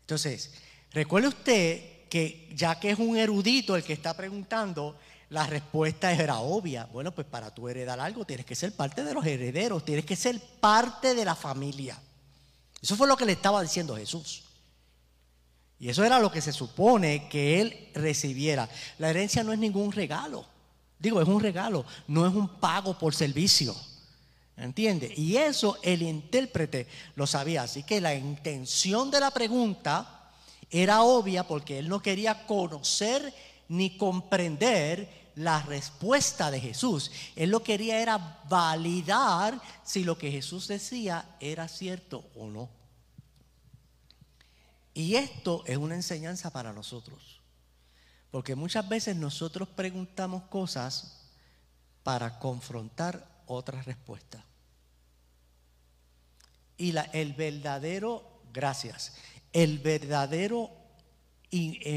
Entonces, 0.00 0.54
recuerde 0.90 1.28
usted 1.28 2.08
que 2.08 2.50
ya 2.54 2.80
que 2.80 2.90
es 2.90 2.98
un 2.98 3.16
erudito 3.16 3.76
el 3.76 3.84
que 3.84 3.92
está 3.92 4.14
preguntando, 4.16 4.98
la 5.32 5.46
respuesta 5.46 6.12
era 6.12 6.40
obvia. 6.40 6.86
Bueno, 6.92 7.10
pues 7.10 7.26
para 7.26 7.50
tú 7.50 7.66
heredar 7.66 7.98
algo 7.98 8.26
tienes 8.26 8.44
que 8.44 8.54
ser 8.54 8.72
parte 8.72 9.02
de 9.02 9.14
los 9.14 9.24
herederos, 9.24 9.82
tienes 9.82 10.04
que 10.04 10.14
ser 10.14 10.38
parte 10.60 11.14
de 11.14 11.24
la 11.24 11.34
familia. 11.34 11.98
Eso 12.82 12.96
fue 12.96 13.08
lo 13.08 13.16
que 13.16 13.24
le 13.24 13.32
estaba 13.32 13.62
diciendo 13.62 13.96
Jesús. 13.96 14.44
Y 15.78 15.88
eso 15.88 16.04
era 16.04 16.20
lo 16.20 16.30
que 16.30 16.42
se 16.42 16.52
supone 16.52 17.30
que 17.30 17.62
él 17.62 17.88
recibiera. 17.94 18.68
La 18.98 19.08
herencia 19.08 19.42
no 19.42 19.54
es 19.54 19.58
ningún 19.58 19.90
regalo. 19.90 20.44
Digo, 20.98 21.22
es 21.22 21.26
un 21.26 21.40
regalo, 21.40 21.86
no 22.08 22.26
es 22.26 22.34
un 22.34 22.48
pago 22.60 22.98
por 22.98 23.14
servicio. 23.14 23.74
¿Entiende? 24.54 25.14
Y 25.16 25.36
eso 25.36 25.78
el 25.82 26.02
intérprete 26.02 26.86
lo 27.14 27.26
sabía. 27.26 27.62
Así 27.62 27.84
que 27.84 28.02
la 28.02 28.14
intención 28.14 29.10
de 29.10 29.20
la 29.20 29.30
pregunta 29.30 30.30
era 30.68 31.02
obvia 31.02 31.44
porque 31.44 31.78
él 31.78 31.88
no 31.88 32.02
quería 32.02 32.46
conocer 32.46 33.32
ni 33.68 33.96
comprender 33.96 35.21
la 35.34 35.62
respuesta 35.62 36.50
de 36.50 36.60
Jesús. 36.60 37.10
Él 37.36 37.50
lo 37.50 37.62
quería 37.62 38.00
era 38.00 38.40
validar 38.48 39.60
si 39.84 40.04
lo 40.04 40.18
que 40.18 40.30
Jesús 40.30 40.68
decía 40.68 41.36
era 41.40 41.68
cierto 41.68 42.24
o 42.36 42.48
no. 42.48 42.68
Y 44.94 45.14
esto 45.14 45.62
es 45.66 45.76
una 45.76 45.94
enseñanza 45.94 46.50
para 46.50 46.72
nosotros. 46.72 47.40
Porque 48.30 48.54
muchas 48.54 48.88
veces 48.88 49.16
nosotros 49.16 49.68
preguntamos 49.68 50.44
cosas 50.44 51.28
para 52.02 52.38
confrontar 52.38 53.26
otras 53.46 53.84
respuestas. 53.84 54.42
Y 56.76 56.92
la, 56.92 57.02
el 57.02 57.34
verdadero, 57.34 58.40
gracias, 58.52 59.14
el 59.52 59.78
verdadero 59.78 60.70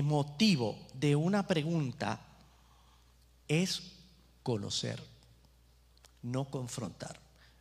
motivo 0.04 0.78
de 0.94 1.16
una 1.16 1.48
pregunta 1.48 2.20
es 3.48 3.94
conocer, 4.44 5.02
no 6.22 6.46
confrontar, 6.46 7.20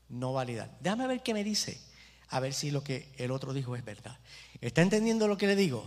no 0.09 0.33
validar. 0.33 0.77
Déjame 0.81 1.07
ver 1.07 1.23
qué 1.23 1.35
me 1.35 1.45
dice, 1.45 1.81
a 2.29 2.41
ver 2.41 2.55
si 2.55 2.71
lo 2.71 2.83
que 2.83 3.13
el 3.17 3.31
otro 3.31 3.53
dijo 3.53 3.77
es 3.77 3.85
verdad. 3.85 4.19
¿Está 4.61 4.83
entendiendo 4.83 5.29
lo 5.29 5.37
que 5.37 5.47
le 5.47 5.57
digo? 5.57 5.85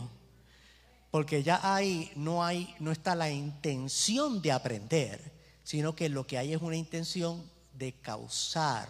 Porque 1.12 1.44
ya 1.44 1.60
ahí 1.64 2.12
no 2.16 2.44
hay, 2.44 2.76
no 2.80 2.92
está 2.92 3.16
la 3.16 3.30
intención 3.30 4.42
de 4.42 4.52
aprender, 4.52 5.32
sino 5.64 5.96
que 5.96 6.10
lo 6.10 6.28
que 6.28 6.38
hay 6.38 6.54
es 6.54 6.62
una 6.62 6.76
intención 6.76 7.44
de 7.74 7.94
causar 7.94 8.90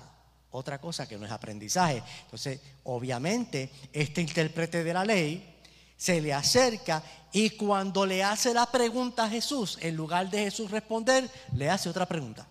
otra 0.51 0.79
cosa 0.79 1.07
que 1.07 1.17
no 1.17 1.25
es 1.25 1.31
aprendizaje. 1.31 2.01
Entonces, 2.23 2.59
obviamente, 2.83 3.71
este 3.91 4.21
intérprete 4.21 4.83
de 4.83 4.93
la 4.93 5.05
ley 5.05 5.56
se 5.97 6.21
le 6.21 6.33
acerca 6.33 7.03
y 7.33 7.49
cuando 7.51 8.05
le 8.05 8.23
hace 8.23 8.53
la 8.53 8.67
pregunta 8.67 9.25
a 9.25 9.29
Jesús, 9.29 9.77
en 9.81 9.95
lugar 9.95 10.29
de 10.29 10.43
Jesús 10.43 10.71
responder, 10.71 11.29
le 11.55 11.69
hace 11.69 11.89
otra 11.89 12.05
pregunta. 12.05 12.47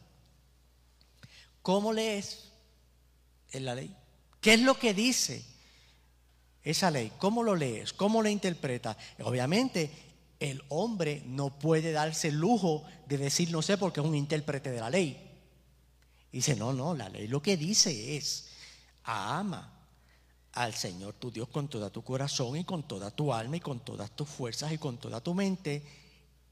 ¿Cómo 1.63 1.93
lees 1.93 2.51
en 3.53 3.65
la 3.65 3.75
ley? 3.75 3.95
¿Qué 4.41 4.55
es 4.55 4.61
lo 4.61 4.79
que 4.79 4.93
dice 4.93 5.45
esa 6.63 6.91
ley? 6.91 7.13
¿Cómo 7.19 7.43
lo 7.43 7.57
lees? 7.57 7.93
¿Cómo 7.93 8.23
lo 8.23 8.29
interpretas? 8.29 8.97
Obviamente, 9.21 9.91
el 10.39 10.63
hombre 10.69 11.23
no 11.27 11.59
puede 11.59 11.93
darse 11.93 12.29
el 12.29 12.37
lujo 12.37 12.85
de 13.07 13.19
decir 13.19 13.51
no 13.51 13.63
sé 13.63 13.79
porque 13.79 14.01
es 14.01 14.07
un 14.07 14.15
intérprete 14.15 14.71
de 14.71 14.81
la 14.81 14.91
ley. 14.91 15.23
Dice, 16.31 16.55
no, 16.55 16.73
no, 16.73 16.95
la 16.95 17.09
ley 17.09 17.29
lo 17.29 17.41
que 17.41 17.57
dice 17.57 18.17
es, 18.17 18.49
ama 19.05 19.76
al 20.57 20.75
Señor 20.75 21.15
tu 21.15 21.31
Dios 21.31 21.49
con 21.49 21.69
toda 21.69 21.91
tu 21.91 22.03
corazón 22.03 22.57
y 22.57 22.65
con 22.65 22.83
toda 22.83 23.11
tu 23.11 23.33
alma 23.33 23.59
y 23.59 23.61
con 23.61 23.81
todas 23.81 24.11
tus 24.17 24.29
fuerzas 24.29 24.73
y 24.73 24.79
con 24.79 24.97
toda 24.97 25.21
tu 25.21 25.35
mente 25.35 25.83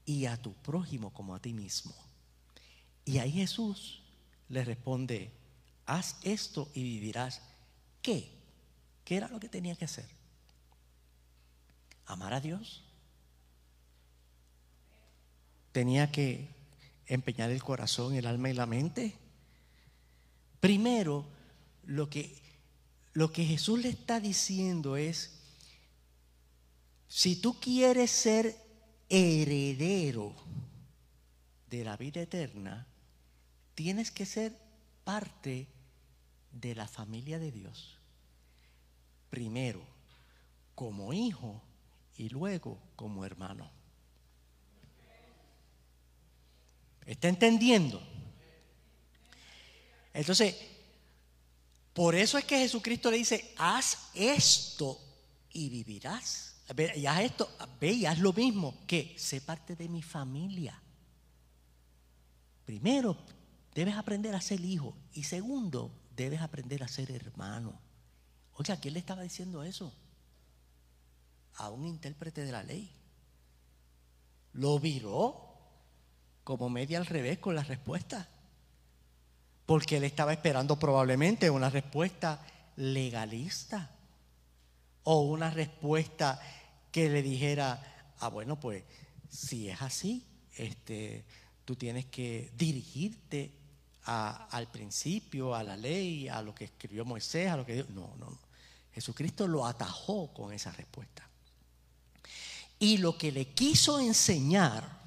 y 0.05 0.27
a 0.27 0.37
tu 0.37 0.53
prójimo 0.53 1.11
como 1.11 1.33
a 1.33 1.39
ti 1.39 1.53
mismo. 1.53 1.93
Y 3.03 3.17
ahí 3.17 3.31
Jesús 3.31 4.03
le 4.49 4.63
responde, 4.63 5.31
haz 5.87 6.17
esto 6.21 6.69
y 6.75 6.83
vivirás. 6.83 7.41
¿Qué? 8.03 8.29
¿Qué 9.03 9.17
era 9.17 9.27
lo 9.27 9.39
que 9.39 9.49
tenía 9.49 9.75
que 9.75 9.85
hacer? 9.85 10.07
Amar 12.05 12.35
a 12.35 12.39
Dios. 12.39 12.83
Tenía 15.71 16.11
que 16.11 16.47
empeñar 17.07 17.49
el 17.49 17.63
corazón, 17.63 18.13
el 18.13 18.27
alma 18.27 18.51
y 18.51 18.53
la 18.53 18.67
mente. 18.67 19.15
Primero, 20.59 21.25
lo 21.85 22.07
que 22.07 22.44
lo 23.15 23.31
que 23.31 23.45
Jesús 23.45 23.79
le 23.79 23.89
está 23.89 24.19
diciendo 24.19 24.97
es, 24.97 25.39
si 27.07 27.37
tú 27.37 27.57
quieres 27.61 28.11
ser 28.11 28.57
heredero 29.07 30.35
de 31.69 31.85
la 31.85 31.95
vida 31.95 32.21
eterna, 32.21 32.85
tienes 33.73 34.11
que 34.11 34.25
ser 34.25 34.59
parte 35.05 35.65
de 36.51 36.75
la 36.75 36.89
familia 36.89 37.39
de 37.39 37.53
Dios. 37.53 37.97
Primero 39.29 39.81
como 40.75 41.13
hijo 41.13 41.61
y 42.17 42.27
luego 42.27 42.81
como 42.97 43.23
hermano. 43.23 43.71
¿Está 47.05 47.29
entendiendo? 47.29 48.05
Entonces, 50.13 50.74
por 51.95 52.13
eso 52.13 52.37
es 52.37 52.43
que 52.43 52.59
Jesucristo 52.59 53.09
le 53.09 53.15
dice, 53.15 53.53
haz 53.57 54.09
esto 54.13 54.99
y 55.53 55.69
vivirás. 55.69 56.57
Y 56.93 57.05
haz 57.05 57.21
esto, 57.21 57.49
ve 57.79 57.93
y 57.93 58.05
haz 58.05 58.19
lo 58.19 58.33
mismo, 58.33 58.75
que 58.85 59.15
sé 59.17 59.39
parte 59.39 59.77
de 59.77 59.87
mi 59.87 60.03
familia. 60.03 60.77
Primero, 62.65 63.15
debes 63.73 63.95
aprender 63.95 64.35
a 64.35 64.41
ser 64.41 64.59
hijo. 64.59 64.93
Y 65.13 65.23
segundo, 65.23 65.89
debes 66.17 66.41
aprender 66.41 66.83
a 66.83 66.89
ser 66.89 67.11
hermano. 67.11 67.79
Oiga, 68.55 68.75
¿quién 68.75 68.93
le 68.93 68.99
estaba 68.99 69.21
diciendo 69.21 69.63
eso? 69.63 69.93
A 71.53 71.69
un 71.69 71.85
intérprete 71.85 72.43
de 72.43 72.51
la 72.51 72.63
ley. 72.63 72.91
Lo 74.51 74.79
viró 74.79 75.61
como 76.43 76.67
media 76.69 76.97
al 76.97 77.05
revés 77.05 77.39
con 77.39 77.55
la 77.55 77.63
respuesta 77.63 78.34
porque 79.65 79.97
él 79.97 80.03
estaba 80.03 80.33
esperando 80.33 80.77
probablemente 80.77 81.49
una 81.49 81.69
respuesta 81.69 82.45
legalista 82.75 83.91
o 85.03 85.21
una 85.21 85.49
respuesta 85.49 86.39
que 86.91 87.09
le 87.09 87.21
dijera, 87.21 88.13
ah, 88.19 88.29
bueno, 88.29 88.59
pues 88.59 88.83
si 89.29 89.69
es 89.69 89.81
así, 89.81 90.25
este, 90.55 91.25
tú 91.63 91.75
tienes 91.75 92.05
que 92.05 92.51
dirigirte 92.55 93.51
al 94.05 94.67
principio, 94.67 95.55
a 95.55 95.63
la 95.63 95.75
ley, 95.75 96.27
a 96.27 96.41
lo 96.41 96.53
que 96.53 96.65
escribió 96.65 97.05
Moisés, 97.05 97.49
a 97.49 97.57
lo 97.57 97.65
que 97.65 97.73
Dios. 97.73 97.89
No, 97.89 98.13
no, 98.17 98.29
no. 98.29 98.39
Jesucristo 98.93 99.47
lo 99.47 99.65
atajó 99.65 100.31
con 100.31 100.53
esa 100.53 100.71
respuesta. 100.71 101.27
Y 102.77 102.99
lo 102.99 103.17
que 103.17 103.31
le 103.31 103.49
quiso 103.49 103.99
enseñar 103.99 105.01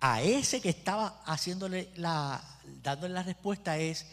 a 0.00 0.22
ese 0.22 0.60
que 0.60 0.68
estaba 0.68 1.22
haciéndole 1.26 1.90
la, 1.96 2.57
dándole 2.82 3.14
la 3.14 3.22
respuesta 3.22 3.78
es, 3.78 4.06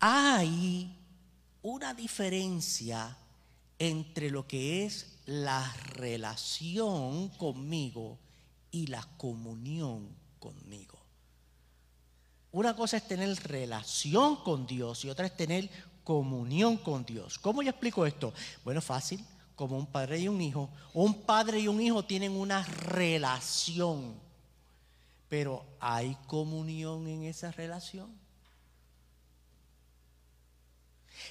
hay 0.00 0.96
una 1.62 1.94
diferencia 1.94 3.16
entre 3.78 4.30
lo 4.30 4.46
que 4.46 4.84
es 4.84 5.18
la 5.26 5.72
relación 5.94 7.28
conmigo 7.30 8.18
y 8.70 8.86
la 8.86 9.02
comunión 9.16 10.08
conmigo. 10.38 10.98
Una 12.50 12.74
cosa 12.74 12.96
es 12.96 13.06
tener 13.06 13.36
relación 13.44 14.36
con 14.36 14.66
Dios 14.66 15.04
y 15.04 15.10
otra 15.10 15.26
es 15.26 15.36
tener 15.36 15.70
comunión 16.02 16.78
con 16.78 17.04
Dios. 17.04 17.38
¿Cómo 17.38 17.62
yo 17.62 17.70
explico 17.70 18.06
esto? 18.06 18.32
Bueno, 18.64 18.80
fácil, 18.80 19.24
como 19.54 19.76
un 19.76 19.86
padre 19.86 20.20
y 20.20 20.28
un 20.28 20.40
hijo. 20.40 20.70
Un 20.94 21.22
padre 21.22 21.60
y 21.60 21.68
un 21.68 21.80
hijo 21.80 22.04
tienen 22.04 22.32
una 22.32 22.64
relación 22.64 24.27
pero 25.28 25.64
¿hay 25.80 26.16
comunión 26.26 27.06
en 27.06 27.24
esa 27.24 27.50
relación? 27.52 28.18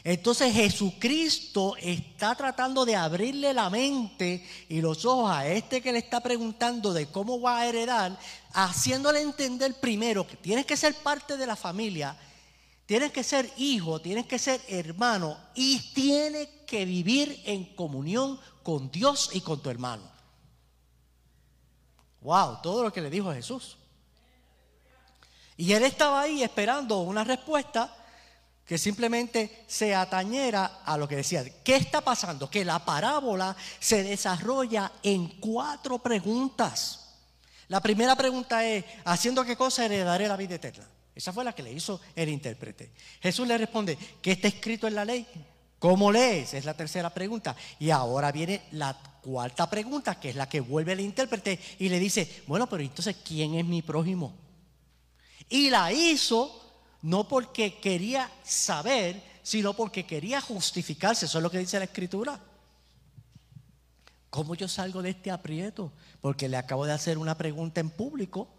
Entonces 0.03 0.53
Jesucristo 0.53 1.75
está 1.77 2.36
tratando 2.36 2.86
de 2.86 2.95
abrirle 2.95 3.53
la 3.53 3.69
mente 3.69 4.45
y 4.69 4.81
los 4.81 5.05
ojos 5.05 5.31
a 5.31 5.47
este 5.47 5.81
que 5.81 5.91
le 5.91 5.99
está 5.99 6.21
preguntando 6.21 6.93
de 6.93 7.07
cómo 7.07 7.41
va 7.41 7.60
a 7.60 7.67
heredar, 7.67 8.17
haciéndole 8.53 9.21
entender 9.21 9.79
primero 9.79 10.27
que 10.27 10.38
tienes 10.38 10.65
que 10.65 10.77
ser 10.77 10.93
parte 10.95 11.38
de 11.38 11.47
la 11.47 11.55
familia, 11.55 12.15
tienes 12.86 13.12
que 13.12 13.23
ser 13.23 13.51
hijo, 13.57 13.99
tienes 13.99 14.27
que 14.27 14.39
ser 14.39 14.62
hermano 14.67 15.38
y 15.55 15.79
tienes 15.93 16.47
que 16.67 16.86
vivir 16.86 17.41
en 17.45 17.65
comunión 17.75 18.39
con 18.63 18.91
Dios 18.91 19.31
y 19.33 19.41
con 19.41 19.62
tu 19.62 19.69
hermano. 19.69 20.03
Wow, 22.21 22.62
todo 22.62 22.83
lo 22.83 22.93
que 22.93 23.01
le 23.01 23.10
dijo 23.10 23.33
Jesús. 23.33 23.77
Y 25.58 25.74
él 25.74 25.84
estaba 25.84 26.22
ahí 26.22 26.43
esperando 26.43 27.00
una 27.00 27.24
respuesta 27.24 27.93
que 28.65 28.78
simplemente 28.78 29.63
se 29.65 29.96
atañera 29.96 30.82
a 30.86 30.98
lo 30.98 31.08
que 31.08 31.15
decía. 31.15 31.43
¿Qué 31.63 31.78
está 31.78 32.02
pasando? 32.02 32.50
Que 32.50 32.65
la 32.65 32.84
parábola 32.84 33.56
se 33.80 34.04
desarrolla 34.04 34.91
en 35.02 35.39
cuatro 35.39 36.00
preguntas. 36.00 37.15
La 37.70 37.82
primera 37.82 38.15
pregunta 38.15 38.65
es, 38.65 38.84
¿haciendo 39.06 39.43
qué 39.46 39.56
cosa 39.56 39.86
heredaré 39.86 40.28
la 40.28 40.38
vida 40.38 40.56
eterna? 40.56 40.86
Esa 41.15 41.34
fue 41.34 41.43
la 41.43 41.54
que 41.54 41.63
le 41.63 41.72
hizo 41.72 42.00
el 42.15 42.30
intérprete. 42.30 42.91
Jesús 43.22 43.48
le 43.48 43.58
responde, 43.58 43.98
¿qué 44.22 44.34
está 44.34 44.50
escrito 44.50 44.86
en 44.88 44.96
la 44.96 45.06
ley? 45.06 45.26
¿Cómo 45.80 46.12
lees? 46.12 46.54
Es 46.54 46.65
la 46.65 46.76
tercera 46.76 47.10
pregunta. 47.10 47.56
Y 47.80 47.89
ahora 47.89 48.32
viene 48.32 48.63
la 48.72 48.98
cuarta 49.22 49.70
pregunta, 49.70 50.20
que 50.20 50.30
es 50.30 50.36
la 50.36 50.50
que 50.50 50.60
vuelve 50.60 50.93
el 50.93 51.00
intérprete 51.00 51.60
y 51.80 51.89
le 51.89 52.00
dice, 52.00 52.43
bueno, 52.48 52.67
pero 52.67 52.84
entonces, 52.84 53.15
¿quién 53.24 53.56
es 53.56 53.65
mi 53.65 53.82
prójimo? 53.82 54.46
Y 55.49 55.69
la 55.69 55.91
hizo 55.91 56.57
no 57.01 57.27
porque 57.27 57.79
quería 57.79 58.29
saber, 58.43 59.21
sino 59.43 59.73
porque 59.73 60.05
quería 60.05 60.41
justificarse. 60.41 61.25
Eso 61.25 61.38
es 61.38 61.43
lo 61.43 61.51
que 61.51 61.60
dice 61.60 61.79
la 61.79 61.86
escritura. 61.86 62.39
¿Cómo 64.29 64.55
yo 64.55 64.67
salgo 64.67 65.01
de 65.01 65.12
este 65.12 65.31
aprieto? 65.31 65.91
Porque 66.21 66.49
le 66.49 66.57
acabo 66.57 66.86
de 66.86 66.93
hacer 66.93 67.17
una 67.17 67.38
pregunta 67.38 67.79
en 67.79 67.89
público 67.89 68.49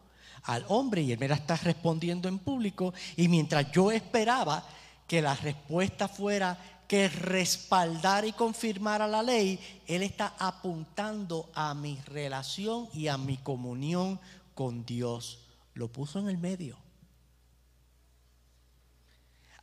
al 0.44 0.64
hombre 0.68 1.02
y 1.02 1.12
él 1.12 1.18
me 1.18 1.28
la 1.28 1.34
está 1.34 1.56
respondiendo 1.56 2.28
en 2.28 2.38
público. 2.38 2.94
Y 3.16 3.28
mientras 3.28 3.70
yo 3.70 3.92
esperaba 3.92 4.64
que 5.06 5.20
la 5.20 5.34
respuesta 5.34 6.08
fuera 6.08 6.58
que 6.88 7.08
respaldara 7.08 8.26
y 8.26 8.32
confirmara 8.32 9.06
la 9.06 9.22
ley, 9.22 9.60
él 9.86 10.02
está 10.02 10.34
apuntando 10.38 11.50
a 11.54 11.74
mi 11.74 11.98
relación 12.06 12.88
y 12.94 13.08
a 13.08 13.18
mi 13.18 13.36
comunión 13.36 14.18
con 14.54 14.86
Dios 14.86 15.40
lo 15.78 15.88
puso 15.88 16.18
en 16.18 16.28
el 16.28 16.38
medio. 16.38 16.76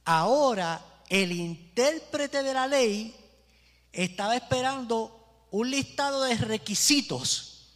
Ahora 0.06 1.04
el 1.10 1.34
intérprete 1.34 2.42
de 2.42 2.54
la 2.54 2.68
ley 2.68 3.14
estaba 3.92 4.36
esperando 4.36 5.48
un 5.52 5.70
listado 5.70 6.24
de 6.24 6.36
requisitos. 6.38 7.74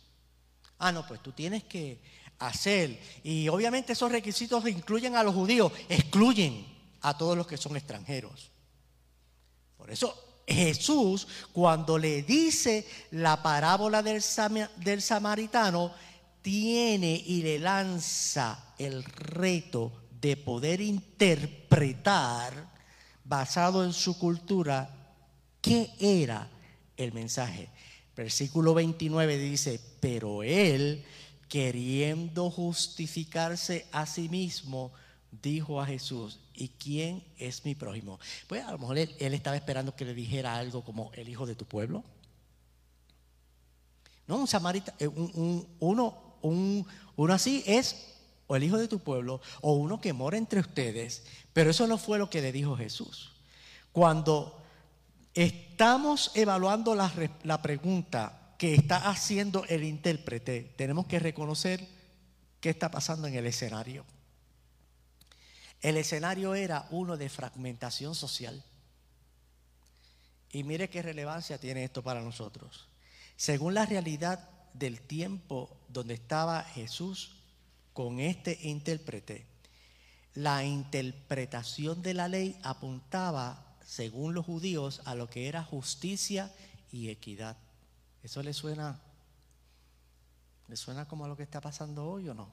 Ah, 0.77 0.93
no, 0.93 1.05
pues 1.05 1.21
tú 1.21 1.33
tienes 1.33 1.65
que 1.65 2.01
hacer. 2.39 2.97
Y 3.23 3.49
obviamente 3.49 3.91
esos 3.91 4.09
requisitos 4.09 4.65
incluyen 4.67 5.17
a 5.17 5.23
los 5.23 5.35
judíos, 5.35 5.73
excluyen 5.89 6.65
a 7.01 7.17
todos 7.17 7.35
los 7.35 7.45
que 7.45 7.57
son 7.57 7.75
extranjeros. 7.75 8.51
Por 9.75 9.91
eso 9.91 10.43
Jesús, 10.47 11.27
cuando 11.51 11.97
le 11.97 12.23
dice 12.23 12.87
la 13.11 13.43
parábola 13.43 14.01
del, 14.01 14.23
del 14.77 15.01
samaritano, 15.01 15.93
tiene 16.41 17.21
y 17.25 17.41
le 17.41 17.59
lanza 17.59 18.73
el 18.77 19.03
reto 19.03 19.91
de 20.21 20.37
poder 20.37 20.81
interpretar, 20.81 22.69
basado 23.23 23.83
en 23.83 23.93
su 23.93 24.17
cultura, 24.17 24.89
qué 25.61 25.91
era 25.99 26.49
el 26.97 27.13
mensaje. 27.13 27.69
Versículo 28.15 28.73
29 28.73 29.37
dice, 29.37 29.79
pero 29.99 30.43
él, 30.43 31.05
queriendo 31.47 32.49
justificarse 32.49 33.87
a 33.91 34.05
sí 34.05 34.27
mismo, 34.27 34.91
dijo 35.41 35.79
a 35.79 35.85
Jesús, 35.85 36.39
¿y 36.53 36.69
quién 36.69 37.23
es 37.37 37.63
mi 37.63 37.75
prójimo? 37.75 38.19
Pues 38.47 38.65
a 38.65 38.71
lo 38.71 38.79
mejor 38.79 38.97
él, 38.97 39.33
estaba 39.33 39.55
esperando 39.55 39.95
que 39.95 40.05
le 40.05 40.13
dijera 40.13 40.57
algo 40.57 40.83
como 40.83 41.11
el 41.13 41.29
hijo 41.29 41.45
de 41.45 41.55
tu 41.55 41.65
pueblo. 41.65 42.03
No, 44.27 44.37
un 44.37 44.47
samarita, 44.47 44.93
eh, 44.99 45.07
uno, 45.79 46.28
un, 46.41 46.85
uno 47.15 47.33
así 47.33 47.63
es 47.65 48.07
o 48.47 48.55
el 48.55 48.63
hijo 48.63 48.77
de 48.77 48.87
tu 48.87 48.99
pueblo 48.99 49.41
o 49.61 49.73
uno 49.73 50.01
que 50.01 50.13
mora 50.13 50.37
entre 50.37 50.59
ustedes, 50.59 51.23
pero 51.53 51.69
eso 51.69 51.87
no 51.87 51.97
fue 51.97 52.17
lo 52.17 52.29
que 52.29 52.41
le 52.41 52.51
dijo 52.51 52.75
Jesús. 52.75 53.31
Cuando 53.91 54.61
estamos 55.33 56.31
evaluando 56.35 56.95
la, 56.95 57.11
la 57.43 57.61
pregunta 57.61 58.55
que 58.57 58.75
está 58.75 59.09
haciendo 59.09 59.65
el 59.65 59.83
intérprete, 59.83 60.73
tenemos 60.75 61.05
que 61.05 61.19
reconocer 61.19 61.87
qué 62.59 62.69
está 62.69 62.91
pasando 62.91 63.27
en 63.27 63.35
el 63.35 63.45
escenario. 63.45 64.05
El 65.81 65.97
escenario 65.97 66.55
era 66.55 66.87
uno 66.89 67.15
de 67.17 67.29
fragmentación 67.29 68.15
social. 68.15 68.63
Y 70.51 70.63
mire 70.63 70.89
qué 70.89 71.01
relevancia 71.01 71.59
tiene 71.59 71.83
esto 71.83 72.03
para 72.03 72.21
nosotros. 72.21 72.87
Según 73.37 73.75
la 73.75 73.85
realidad 73.85 74.49
del 74.73 74.99
tiempo 74.99 75.78
donde 75.89 76.13
estaba 76.13 76.63
Jesús 76.63 77.35
con 77.93 78.19
este 78.19 78.57
intérprete, 78.63 79.45
la 80.35 80.63
interpretación 80.63 82.01
de 82.01 82.13
la 82.13 82.27
ley 82.27 82.57
apuntaba, 82.63 83.77
según 83.85 84.33
los 84.33 84.45
judíos, 84.45 85.01
a 85.05 85.15
lo 85.15 85.29
que 85.29 85.47
era 85.47 85.63
justicia 85.63 86.53
y 86.91 87.09
equidad. 87.09 87.57
¿Eso 88.23 88.43
le 88.43 88.53
suena? 88.53 88.99
¿Le 90.67 90.75
suena 90.77 91.07
como 91.07 91.25
a 91.25 91.27
lo 91.27 91.35
que 91.35 91.43
está 91.43 91.59
pasando 91.59 92.05
hoy 92.05 92.29
o 92.29 92.33
no? 92.33 92.49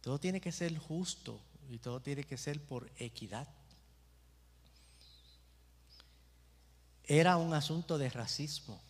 Todo 0.00 0.18
tiene 0.18 0.40
que 0.40 0.52
ser 0.52 0.76
justo 0.78 1.40
y 1.70 1.78
todo 1.78 2.00
tiene 2.00 2.24
que 2.24 2.36
ser 2.36 2.60
por 2.60 2.90
equidad. 2.98 3.46
Era 7.04 7.36
un 7.36 7.52
asunto 7.52 7.98
de 7.98 8.08
racismo. 8.08 8.80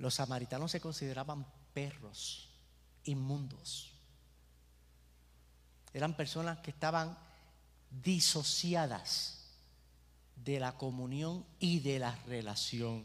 Los 0.00 0.14
samaritanos 0.14 0.70
se 0.70 0.80
consideraban 0.80 1.46
perros 1.74 2.48
inmundos. 3.04 3.92
Eran 5.92 6.16
personas 6.16 6.58
que 6.60 6.70
estaban 6.70 7.18
disociadas 8.02 9.44
de 10.36 10.58
la 10.58 10.78
comunión 10.78 11.44
y 11.58 11.80
de 11.80 11.98
la 11.98 12.16
relación. 12.24 13.04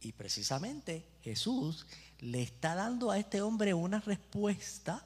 Y 0.00 0.12
precisamente 0.12 1.06
Jesús 1.22 1.86
le 2.20 2.40
está 2.40 2.74
dando 2.74 3.10
a 3.10 3.18
este 3.18 3.42
hombre 3.42 3.74
una 3.74 4.00
respuesta 4.00 5.04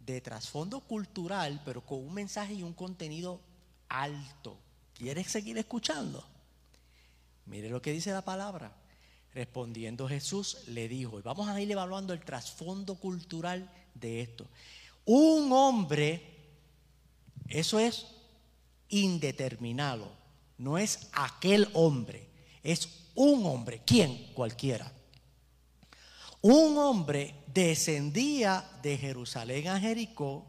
de 0.00 0.20
trasfondo 0.20 0.80
cultural, 0.80 1.62
pero 1.64 1.86
con 1.86 2.00
un 2.00 2.14
mensaje 2.14 2.54
y 2.54 2.64
un 2.64 2.72
contenido 2.72 3.40
alto. 3.88 4.58
¿Quieres 4.92 5.30
seguir 5.30 5.56
escuchando? 5.56 6.26
Mire 7.46 7.70
lo 7.70 7.80
que 7.80 7.92
dice 7.92 8.10
la 8.10 8.24
palabra. 8.24 8.74
Respondiendo 9.38 10.08
Jesús 10.08 10.58
le 10.66 10.88
dijo, 10.88 11.20
y 11.20 11.22
vamos 11.22 11.48
a 11.48 11.60
ir 11.60 11.70
evaluando 11.70 12.12
el 12.12 12.24
trasfondo 12.24 12.96
cultural 12.96 13.70
de 13.94 14.22
esto. 14.22 14.48
Un 15.04 15.52
hombre, 15.52 16.22
eso 17.46 17.78
es 17.78 18.08
indeterminado, 18.88 20.10
no 20.58 20.76
es 20.76 21.08
aquel 21.12 21.68
hombre, 21.74 22.28
es 22.64 23.06
un 23.14 23.46
hombre. 23.46 23.82
¿Quién? 23.86 24.32
Cualquiera 24.34 24.92
un 26.40 26.78
hombre 26.78 27.34
descendía 27.52 28.64
de 28.82 28.96
Jerusalén 28.96 29.68
a 29.68 29.80
Jericó 29.80 30.46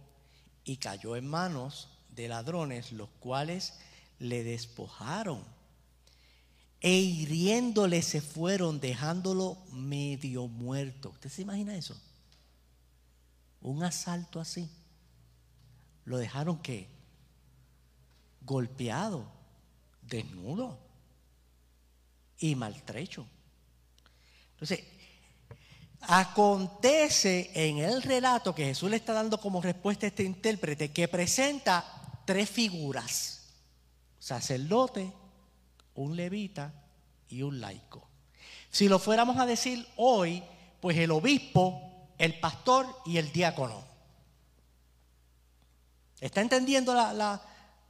y 0.63 0.77
cayó 0.77 1.15
en 1.15 1.27
manos 1.27 1.89
de 2.09 2.27
ladrones, 2.27 2.91
los 2.91 3.09
cuales 3.19 3.79
le 4.19 4.43
despojaron. 4.43 5.43
E 6.81 6.91
hiriéndole 6.91 8.01
se 8.01 8.21
fueron, 8.21 8.79
dejándolo 8.79 9.57
medio 9.71 10.47
muerto. 10.47 11.09
¿Usted 11.09 11.29
se 11.29 11.41
imagina 11.41 11.75
eso? 11.75 11.99
Un 13.61 13.83
asalto 13.83 14.39
así. 14.39 14.69
Lo 16.05 16.17
dejaron 16.17 16.59
que 16.61 16.87
golpeado, 18.41 19.29
desnudo 20.01 20.79
y 22.39 22.55
maltrecho. 22.55 23.27
Entonces, 24.53 24.83
Acontece 26.01 27.51
en 27.53 27.79
el 27.79 28.01
relato 28.01 28.55
que 28.55 28.65
Jesús 28.65 28.89
le 28.89 28.95
está 28.95 29.13
dando 29.13 29.39
como 29.39 29.61
respuesta 29.61 30.05
a 30.05 30.09
este 30.09 30.23
intérprete 30.23 30.91
que 30.91 31.07
presenta 31.07 31.85
tres 32.25 32.49
figuras, 32.49 33.41
sacerdote, 34.17 35.11
un 35.99 36.15
levita 36.15 36.73
y 37.27 37.41
un 37.41 37.59
laico. 37.59 38.07
Si 38.71 38.87
lo 38.87 38.99
fuéramos 38.99 39.37
a 39.37 39.45
decir 39.45 39.85
hoy, 39.97 40.41
pues 40.79 40.97
el 40.97 41.11
obispo, 41.11 42.07
el 42.17 42.39
pastor 42.39 42.87
y 43.05 43.17
el 43.17 43.31
diácono. 43.31 43.83
¿Está 46.21 46.41
entendiendo 46.41 46.93
la, 46.93 47.41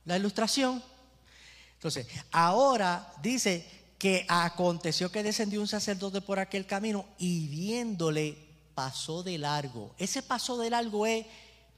la 0.06 0.18
ilustración? 0.18 0.84
Entonces, 1.76 2.08
ahora 2.32 3.14
dice 3.22 3.66
que 3.98 4.26
aconteció 4.28 5.12
que 5.12 5.24
descendió 5.24 5.62
un 5.62 5.68
sacerdote 5.68 6.22
por 6.22 6.40
aquel 6.40 6.66
camino 6.66 7.06
y 7.18 7.48
viéndole 7.48 8.38
pasó 8.74 9.22
de 9.24 9.38
largo. 9.38 9.94
Ese 9.98 10.24
paso 10.24 10.58
de 10.58 10.70
largo 10.70 11.06
es, 11.06 11.26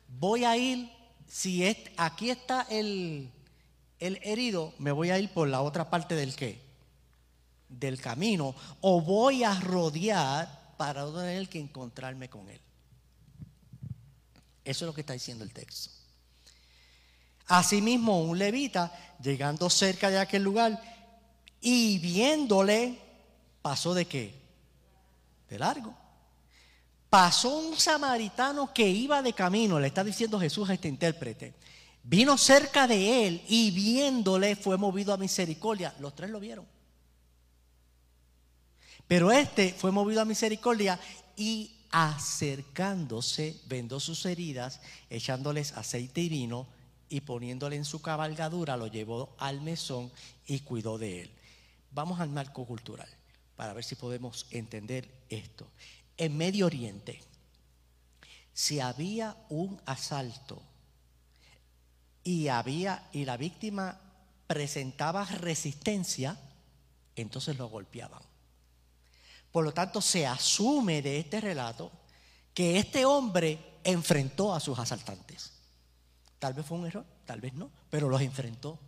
voy 0.07 0.45
a 0.45 0.55
ir, 0.55 0.89
si 1.27 1.65
es, 1.65 1.77
aquí 1.97 2.29
está 2.29 2.67
el, 2.69 3.31
el 4.01 4.19
herido, 4.23 4.73
me 4.79 4.91
voy 4.91 5.11
a 5.11 5.19
ir 5.19 5.29
por 5.29 5.47
la 5.47 5.61
otra 5.61 5.89
parte 5.89 6.15
del 6.15 6.35
qué? 6.35 6.59
Del 7.69 8.01
camino, 8.01 8.53
o 8.81 8.99
voy 8.99 9.43
a 9.43 9.57
rodear 9.59 10.73
para 10.75 11.05
tener 11.05 11.47
que 11.47 11.59
encontrarme 11.59 12.27
con 12.27 12.49
él. 12.49 12.59
Eso 14.65 14.85
es 14.85 14.87
lo 14.87 14.93
que 14.93 15.01
está 15.01 15.13
diciendo 15.13 15.43
el 15.43 15.53
texto. 15.53 15.91
Asimismo, 17.45 18.21
un 18.21 18.39
levita, 18.39 18.91
llegando 19.21 19.69
cerca 19.69 20.09
de 20.09 20.19
aquel 20.19 20.41
lugar, 20.43 20.81
y 21.61 21.99
viéndole, 21.99 22.97
pasó 23.61 23.93
de 23.93 24.05
qué? 24.05 24.33
De 25.47 25.59
largo. 25.59 25.93
Pasó 27.07 27.55
un 27.55 27.77
samaritano 27.77 28.73
que 28.73 28.89
iba 28.89 29.21
de 29.21 29.33
camino, 29.33 29.79
le 29.79 29.87
está 29.87 30.03
diciendo 30.03 30.39
Jesús 30.39 30.67
a 30.69 30.73
este 30.73 30.87
intérprete. 30.87 31.53
Vino 32.03 32.37
cerca 32.37 32.87
de 32.87 33.27
él 33.27 33.43
y 33.47 33.71
viéndole 33.71 34.55
fue 34.55 34.77
movido 34.77 35.13
a 35.13 35.17
misericordia. 35.17 35.93
Los 35.99 36.15
tres 36.15 36.29
lo 36.29 36.39
vieron. 36.39 36.65
Pero 39.07 39.31
este 39.31 39.73
fue 39.73 39.91
movido 39.91 40.21
a 40.21 40.25
misericordia 40.25 40.99
y 41.35 41.75
acercándose, 41.91 43.59
vendó 43.67 43.99
sus 43.99 44.25
heridas, 44.25 44.79
echándoles 45.09 45.73
aceite 45.73 46.21
y 46.21 46.29
vino 46.29 46.67
y 47.09 47.21
poniéndole 47.21 47.75
en 47.75 47.83
su 47.83 48.01
cabalgadura, 48.01 48.77
lo 48.77 48.87
llevó 48.87 49.35
al 49.37 49.61
mesón 49.61 50.11
y 50.47 50.61
cuidó 50.61 50.97
de 50.97 51.23
él. 51.23 51.31
Vamos 51.91 52.21
al 52.21 52.29
marco 52.29 52.65
cultural 52.65 53.09
para 53.57 53.73
ver 53.73 53.83
si 53.83 53.95
podemos 53.95 54.47
entender 54.51 55.09
esto. 55.29 55.67
En 56.15 56.37
Medio 56.37 56.65
Oriente, 56.65 57.21
si 58.53 58.79
había 58.79 59.35
un 59.49 59.81
asalto 59.85 60.61
y 62.23 62.47
había 62.47 63.09
y 63.11 63.25
la 63.25 63.37
víctima 63.37 63.97
presentaba 64.47 65.25
resistencia, 65.25 66.37
entonces 67.15 67.57
lo 67.57 67.69
golpeaban. 67.69 68.21
Por 69.51 69.65
lo 69.65 69.73
tanto, 69.73 70.01
se 70.01 70.25
asume 70.25 71.01
de 71.01 71.19
este 71.19 71.41
relato 71.41 71.91
que 72.53 72.77
este 72.77 73.05
hombre 73.05 73.79
enfrentó 73.83 74.53
a 74.53 74.59
sus 74.59 74.77
asaltantes. 74.77 75.51
Tal 76.39 76.53
vez 76.53 76.65
fue 76.65 76.77
un 76.77 76.87
error, 76.87 77.05
tal 77.25 77.41
vez 77.41 77.53
no, 77.53 77.69
pero 77.89 78.09
los 78.09 78.21
enfrentó. 78.21 78.79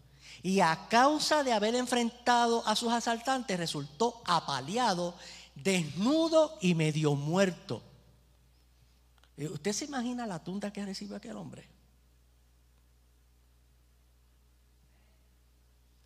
Y 0.42 0.60
a 0.60 0.88
causa 0.90 1.44
de 1.44 1.54
haber 1.54 1.76
enfrentado 1.76 2.66
a 2.68 2.76
sus 2.76 2.92
asaltantes, 2.92 3.58
resultó 3.58 4.22
apaleado, 4.26 5.16
desnudo 5.56 6.58
y 6.62 6.76
medio 6.76 7.16
muerto. 7.16 7.82
Eh, 9.38 9.48
¿Usted 9.48 9.74
se 9.74 9.86
imagina 9.86 10.26
la 10.26 10.44
tunda 10.44 10.72
que 10.72 10.86
recibe 10.86 11.16
aquel 11.16 11.38
hombre? 11.38 11.73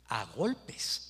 A 0.09 0.25
golpes. 0.25 1.03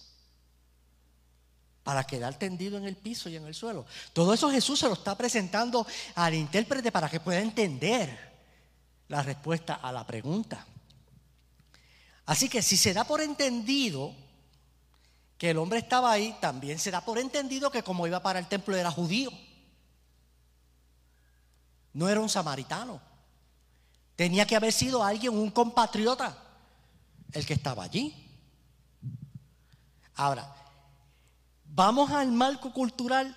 Para 1.83 2.03
quedar 2.03 2.37
tendido 2.37 2.77
en 2.77 2.85
el 2.85 2.97
piso 2.97 3.29
y 3.29 3.35
en 3.35 3.45
el 3.45 3.55
suelo. 3.55 3.85
Todo 4.13 4.33
eso 4.33 4.51
Jesús 4.51 4.79
se 4.79 4.87
lo 4.87 4.93
está 4.93 5.15
presentando 5.15 5.87
al 6.15 6.33
intérprete 6.33 6.91
para 6.91 7.09
que 7.09 7.19
pueda 7.19 7.39
entender 7.39 8.27
la 9.07 9.23
respuesta 9.23 9.75
a 9.75 9.91
la 9.91 10.05
pregunta. 10.05 10.65
Así 12.25 12.49
que 12.49 12.61
si 12.61 12.75
se 12.75 12.93
da 12.93 13.05
por 13.05 13.21
entendido 13.21 14.13
que 15.37 15.51
el 15.51 15.57
hombre 15.57 15.79
estaba 15.79 16.11
ahí, 16.11 16.35
también 16.41 16.77
se 16.77 16.91
da 16.91 17.01
por 17.01 17.17
entendido 17.19 17.71
que 17.71 17.83
como 17.83 18.05
iba 18.05 18.21
para 18.21 18.39
el 18.39 18.47
templo 18.47 18.75
era 18.75 18.91
judío. 18.91 19.31
No 21.93 22.09
era 22.09 22.19
un 22.19 22.29
samaritano. 22.29 22.99
Tenía 24.15 24.45
que 24.45 24.55
haber 24.55 24.73
sido 24.73 25.03
alguien, 25.03 25.33
un 25.33 25.51
compatriota, 25.51 26.37
el 27.31 27.45
que 27.45 27.53
estaba 27.53 27.83
allí. 27.83 28.26
Ahora, 30.17 30.53
vamos 31.63 32.11
al 32.11 32.31
marco 32.31 32.73
cultural 32.73 33.35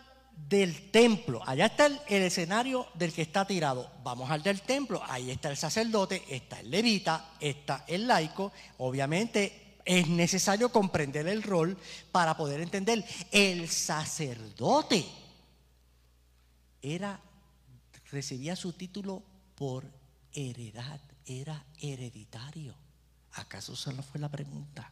del 0.49 0.90
templo. 0.90 1.43
Allá 1.47 1.66
está 1.66 1.87
el, 1.87 2.01
escenario 2.09 2.87
del 2.95 3.12
que 3.12 3.23
está 3.23 3.47
tirado. 3.47 3.90
Vamos 4.03 4.31
al 4.31 4.43
del 4.43 4.62
templo. 4.62 5.03
Ahí 5.07 5.31
está 5.31 5.51
el 5.51 5.59
sacerdote, 5.59 6.25
está 6.29 6.61
el 6.61 6.71
levita, 6.71 7.33
está 7.38 7.85
el 7.87 8.07
laico. 8.07 8.53
Obviamente 8.79 9.77
es 9.85 10.09
necesario 10.09 10.73
comprender 10.73 11.27
el 11.29 11.43
rol 11.43 11.77
para 12.11 12.35
poder 12.37 12.62
entender. 12.62 13.05
El 13.31 13.69
sacerdote 13.69 15.07
era, 16.81 17.21
recibía 18.11 18.57
su 18.57 18.73
título 18.73 19.23
por 19.55 19.85
heredad, 20.33 21.01
era 21.27 21.62
hereditario. 21.79 22.75
¿Acaso 23.35 23.75
esa 23.75 23.93
no 23.93 24.03
fue 24.03 24.19
la 24.19 24.31
pregunta? 24.31 24.90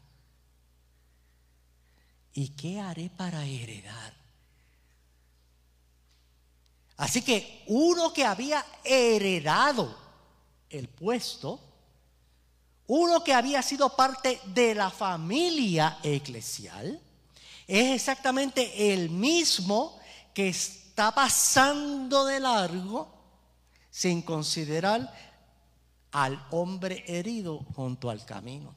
¿Y 2.38 2.50
qué 2.50 2.78
haré 2.78 3.10
para 3.10 3.44
heredar? 3.44 4.14
Así 6.98 7.20
que 7.22 7.64
uno 7.66 8.12
que 8.12 8.24
había 8.24 8.64
heredado 8.84 9.98
el 10.70 10.88
puesto, 10.88 11.58
uno 12.86 13.24
que 13.24 13.34
había 13.34 13.60
sido 13.60 13.96
parte 13.96 14.40
de 14.54 14.72
la 14.76 14.88
familia 14.88 15.98
eclesial, 16.04 17.00
es 17.66 17.96
exactamente 17.96 18.94
el 18.94 19.10
mismo 19.10 19.98
que 20.32 20.50
está 20.50 21.12
pasando 21.12 22.24
de 22.24 22.38
largo 22.38 23.08
sin 23.90 24.22
considerar 24.22 25.12
al 26.12 26.46
hombre 26.52 27.02
herido 27.08 27.66
junto 27.74 28.10
al 28.10 28.24
camino. 28.24 28.76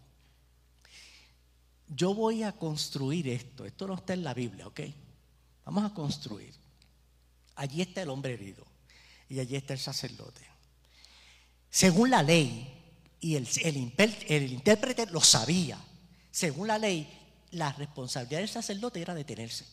Yo 1.94 2.14
voy 2.14 2.44
a 2.44 2.54
construir 2.54 3.28
esto, 3.28 3.66
esto 3.66 3.86
no 3.86 3.96
está 3.96 4.14
en 4.14 4.24
la 4.24 4.34
Biblia, 4.34 4.66
¿ok? 4.66 4.80
Vamos 5.66 5.84
a 5.84 5.94
construir. 5.94 6.54
Allí 7.56 7.82
está 7.82 8.02
el 8.02 8.10
hombre 8.10 8.34
herido 8.34 8.66
y 9.28 9.40
allí 9.40 9.58
está 9.58 9.74
el 9.74 9.80
sacerdote. 9.80 10.42
Según 11.70 12.10
la 12.10 12.24
ley, 12.24 12.82
y 13.20 13.36
el, 13.36 13.48
el, 13.64 13.78
intérprete 14.52 15.06
lo 15.08 15.20
sabía, 15.20 15.78
según 16.32 16.68
la 16.68 16.78
ley, 16.78 17.08
la 17.52 17.74
responsabilidad 17.74 18.40
del 18.40 18.50
sacerdote 18.50 19.02
era 19.02 19.14
detenerse. 19.14 19.66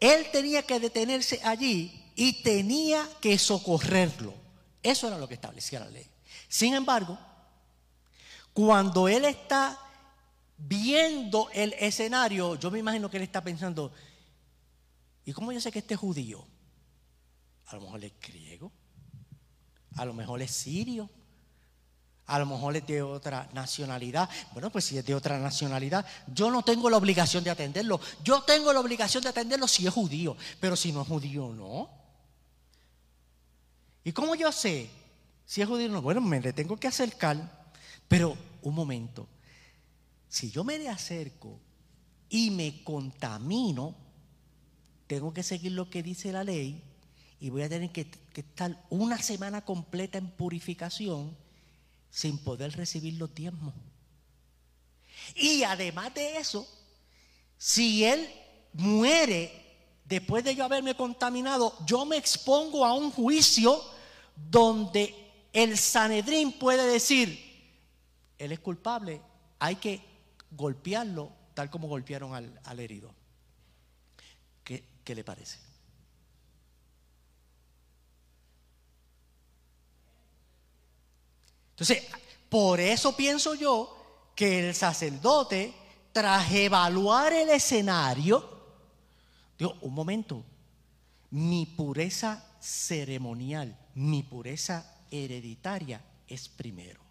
Él 0.00 0.26
tenía 0.32 0.64
que 0.64 0.80
detenerse 0.80 1.40
allí 1.44 2.10
y 2.16 2.42
tenía 2.42 3.08
que 3.20 3.38
socorrerlo. 3.38 4.34
Eso 4.82 5.06
era 5.06 5.18
lo 5.18 5.28
que 5.28 5.34
establecía 5.34 5.80
la 5.80 5.88
ley. 5.88 6.06
Sin 6.48 6.74
embargo, 6.74 7.16
cuando 8.52 9.08
él 9.08 9.24
está 9.24 9.83
viendo 10.56 11.48
el 11.52 11.74
escenario, 11.74 12.54
yo 12.56 12.70
me 12.70 12.78
imagino 12.78 13.10
que 13.10 13.16
él 13.16 13.22
está 13.22 13.42
pensando, 13.42 13.92
¿Y 15.24 15.32
cómo 15.32 15.52
yo 15.52 15.60
sé 15.60 15.72
que 15.72 15.78
este 15.78 15.94
es 15.94 16.00
judío? 16.00 16.44
A 17.66 17.76
lo 17.76 17.82
mejor 17.82 18.04
es 18.04 18.12
griego, 18.20 18.70
a 19.96 20.04
lo 20.04 20.12
mejor 20.12 20.42
es 20.42 20.50
sirio, 20.50 21.08
a 22.26 22.38
lo 22.38 22.46
mejor 22.46 22.76
es 22.76 22.86
de 22.86 23.02
otra 23.02 23.48
nacionalidad. 23.54 24.28
Bueno, 24.52 24.70
pues 24.70 24.84
si 24.84 24.98
es 24.98 25.04
de 25.04 25.14
otra 25.14 25.38
nacionalidad, 25.38 26.04
yo 26.26 26.50
no 26.50 26.62
tengo 26.62 26.90
la 26.90 26.98
obligación 26.98 27.42
de 27.42 27.50
atenderlo. 27.50 28.00
Yo 28.22 28.42
tengo 28.42 28.72
la 28.72 28.80
obligación 28.80 29.22
de 29.22 29.30
atenderlo 29.30 29.66
si 29.66 29.86
es 29.86 29.92
judío, 29.92 30.36
pero 30.60 30.76
si 30.76 30.92
no 30.92 31.02
es 31.02 31.08
judío, 31.08 31.52
no. 31.54 31.88
¿Y 34.04 34.12
cómo 34.12 34.34
yo 34.34 34.52
sé 34.52 34.90
si 35.46 35.62
es 35.62 35.68
judío 35.68 35.88
o 35.88 35.92
no? 35.92 36.02
Bueno, 36.02 36.20
me 36.20 36.40
le 36.40 36.52
tengo 36.52 36.76
que 36.76 36.88
acercar, 36.88 37.72
pero 38.08 38.36
un 38.60 38.74
momento. 38.74 39.26
Si 40.34 40.50
yo 40.50 40.64
me 40.64 40.76
le 40.80 40.88
acerco 40.88 41.60
y 42.28 42.50
me 42.50 42.82
contamino, 42.82 43.94
tengo 45.06 45.32
que 45.32 45.44
seguir 45.44 45.70
lo 45.70 45.88
que 45.88 46.02
dice 46.02 46.32
la 46.32 46.42
ley 46.42 46.82
y 47.38 47.50
voy 47.50 47.62
a 47.62 47.68
tener 47.68 47.92
que, 47.92 48.10
estar 48.34 48.84
una 48.90 49.22
semana 49.22 49.64
completa 49.64 50.18
en 50.18 50.28
purificación 50.28 51.36
sin 52.10 52.38
poder 52.38 52.76
recibir 52.76 53.14
los 53.14 53.32
diezmos. 53.32 53.74
Y 55.36 55.62
además 55.62 56.12
de 56.14 56.38
eso, 56.38 56.66
si 57.56 58.02
él 58.02 58.28
muere 58.72 59.52
después 60.04 60.42
de 60.42 60.56
yo 60.56 60.64
haberme 60.64 60.96
contaminado, 60.96 61.76
yo 61.86 62.04
me 62.04 62.16
expongo 62.16 62.84
a 62.84 62.92
un 62.92 63.12
juicio 63.12 63.80
donde 64.34 65.14
el 65.52 65.78
Sanedrín 65.78 66.50
puede 66.50 66.88
decir, 66.88 67.38
él 68.36 68.50
es 68.50 68.58
culpable, 68.58 69.20
hay 69.60 69.76
que 69.76 70.13
golpearlo 70.56 71.32
tal 71.54 71.70
como 71.70 71.88
golpearon 71.88 72.34
al, 72.34 72.60
al 72.64 72.80
herido. 72.80 73.14
¿Qué 74.64 75.14
le 75.14 75.22
parece? 75.22 75.58
Entonces, 81.74 82.04
por 82.48 82.78
eso 82.78 83.16
pienso 83.16 83.54
yo 83.54 84.30
que 84.34 84.68
el 84.68 84.74
sacerdote, 84.74 85.74
tras 86.12 86.50
evaluar 86.52 87.32
el 87.32 87.50
escenario, 87.50 88.48
digo, 89.58 89.76
un 89.80 89.92
momento, 89.92 90.44
mi 91.30 91.66
pureza 91.66 92.44
ceremonial, 92.60 93.76
mi 93.96 94.22
pureza 94.22 94.98
hereditaria 95.10 96.00
es 96.28 96.48
primero. 96.48 97.03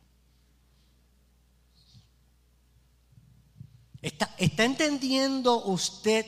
¿Está, 4.04 4.36
entendiendo 4.38 5.63
usted 5.63 6.26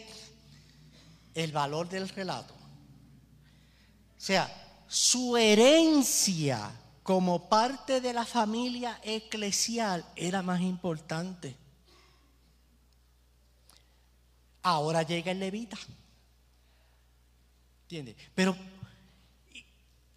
el 1.34 1.52
valor 1.52 1.90
del 1.90 2.08
relato. 2.08 2.54
O 2.54 4.22
sea, 4.22 4.50
su 4.88 5.36
herencia 5.36 6.72
como 7.04 7.50
parte 7.50 8.00
de 8.00 8.14
la 8.14 8.26
familia 8.26 9.00
eclesial 9.04 10.06
era 10.16 10.42
más 10.42 10.62
importante. 10.62 11.58
Ahora 14.64 15.04
llega 15.04 15.32
el 15.32 15.40
levita. 15.40 15.78
¿Entiendes? 17.84 18.16
Pero 18.34 18.56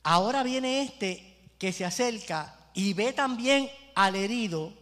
ahora 0.04 0.44
viene 0.44 0.82
este 0.82 1.50
que 1.58 1.72
se 1.72 1.84
acerca 1.84 2.70
y 2.72 2.92
ve 2.92 3.12
también 3.12 3.68
al 3.96 4.14
herido, 4.14 4.72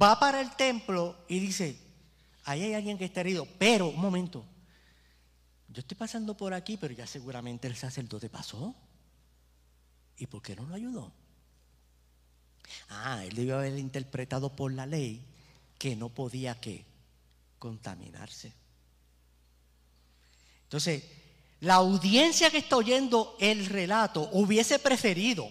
va 0.00 0.20
para 0.20 0.40
el 0.40 0.54
templo 0.54 1.16
y 1.28 1.40
dice, 1.40 1.83
ahí 2.44 2.62
hay 2.62 2.74
alguien 2.74 2.98
que 2.98 3.04
está 3.04 3.20
herido, 3.20 3.46
pero 3.58 3.88
un 3.88 4.00
momento, 4.00 4.44
yo 5.68 5.80
estoy 5.80 5.96
pasando 5.96 6.36
por 6.36 6.54
aquí, 6.54 6.76
pero 6.76 6.94
ya 6.94 7.06
seguramente 7.06 7.66
el 7.66 7.76
sacerdote 7.76 8.28
pasó. 8.28 8.74
¿Y 10.16 10.26
por 10.26 10.42
qué 10.42 10.54
no 10.54 10.64
lo 10.66 10.74
ayudó? 10.74 11.12
Ah, 12.88 13.24
él 13.24 13.34
debió 13.34 13.58
haber 13.58 13.78
interpretado 13.78 14.54
por 14.54 14.72
la 14.72 14.86
ley 14.86 15.24
que 15.78 15.96
no 15.96 16.08
podía 16.08 16.60
que 16.60 16.84
contaminarse. 17.58 18.52
Entonces, 20.64 21.04
la 21.60 21.74
audiencia 21.74 22.50
que 22.50 22.58
está 22.58 22.76
oyendo 22.76 23.36
el 23.40 23.66
relato 23.66 24.28
hubiese 24.32 24.78
preferido 24.78 25.50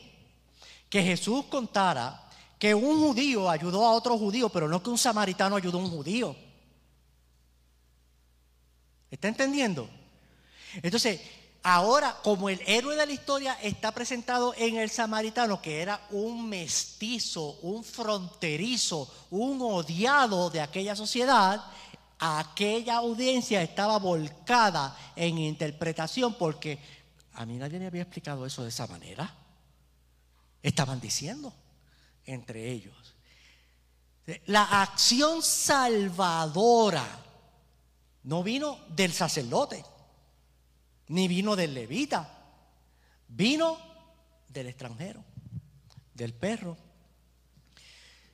que 0.89 1.01
Jesús 1.01 1.45
contara 1.45 2.29
que 2.60 2.73
un 2.73 2.99
judío 2.99 3.49
ayudó 3.49 3.86
a 3.86 3.93
otro 3.93 4.17
judío, 4.17 4.49
pero 4.49 4.67
no 4.67 4.82
que 4.82 4.89
un 4.89 4.97
samaritano 4.97 5.56
ayudó 5.56 5.79
a 5.79 5.82
un 5.82 5.89
judío. 5.89 6.36
¿Está 9.13 9.28
entendiendo? 9.28 9.88
Entonces, 10.82 11.21
ahora, 11.62 12.17
como 12.23 12.49
el 12.49 12.60
héroe 12.65 12.95
de 12.95 13.06
la 13.06 13.12
historia 13.12 13.54
está 13.62 13.91
presentado 13.91 14.56
en 14.58 14.78
el 14.78 14.89
samaritano, 14.89 15.62
que 15.62 15.84
era 15.84 16.02
un 16.10 16.49
mestizo, 16.49 17.60
un 17.62 17.84
fronterizo, 17.84 19.08
un 19.30 19.62
odiado 19.62 20.49
de 20.49 20.62
aquella 20.62 20.95
sociedad, 20.95 21.63
aquella 22.17 22.95
audiencia 22.95 23.62
estaba 23.62 23.99
volcada 23.99 24.97
en 25.15 25.38
interpretación 25.38 26.34
porque 26.34 26.80
a 27.34 27.45
mí 27.45 27.58
nadie 27.58 27.78
me 27.78 27.86
había 27.86 28.02
explicado 28.02 28.47
eso 28.47 28.63
de 28.63 28.69
esa 28.69 28.88
manera. 28.88 29.32
Estaban 30.63 30.99
diciendo 30.99 31.54
entre 32.26 32.71
ellos. 32.71 33.13
La 34.47 34.82
acción 34.82 35.43
salvadora 35.43 37.23
no 38.23 38.43
vino 38.43 38.79
del 38.89 39.12
sacerdote 39.12 39.83
ni 41.07 41.27
vino 41.27 41.55
del 41.55 41.73
levita, 41.73 42.27
vino 43.27 43.77
del 44.47 44.67
extranjero, 44.67 45.23
del 46.13 46.33
perro. 46.33 46.77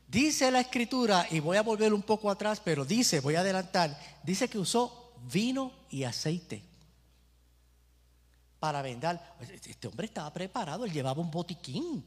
Dice 0.07 0.49
la 0.51 0.61
escritura, 0.61 1.27
y 1.29 1.39
voy 1.39 1.57
a 1.57 1.63
volver 1.63 1.93
un 1.93 2.01
poco 2.01 2.29
atrás, 2.29 2.61
pero 2.63 2.85
dice, 2.85 3.19
voy 3.19 3.35
a 3.35 3.41
adelantar, 3.41 3.99
dice 4.23 4.47
que 4.47 4.57
usó 4.57 5.13
vino 5.31 5.71
y 5.89 6.03
aceite 6.03 6.63
para 8.59 8.81
vender. 8.81 9.19
Este 9.39 9.87
hombre 9.87 10.05
estaba 10.05 10.31
preparado, 10.31 10.85
él 10.85 10.91
llevaba 10.91 11.21
un 11.21 11.31
botiquín. 11.31 12.03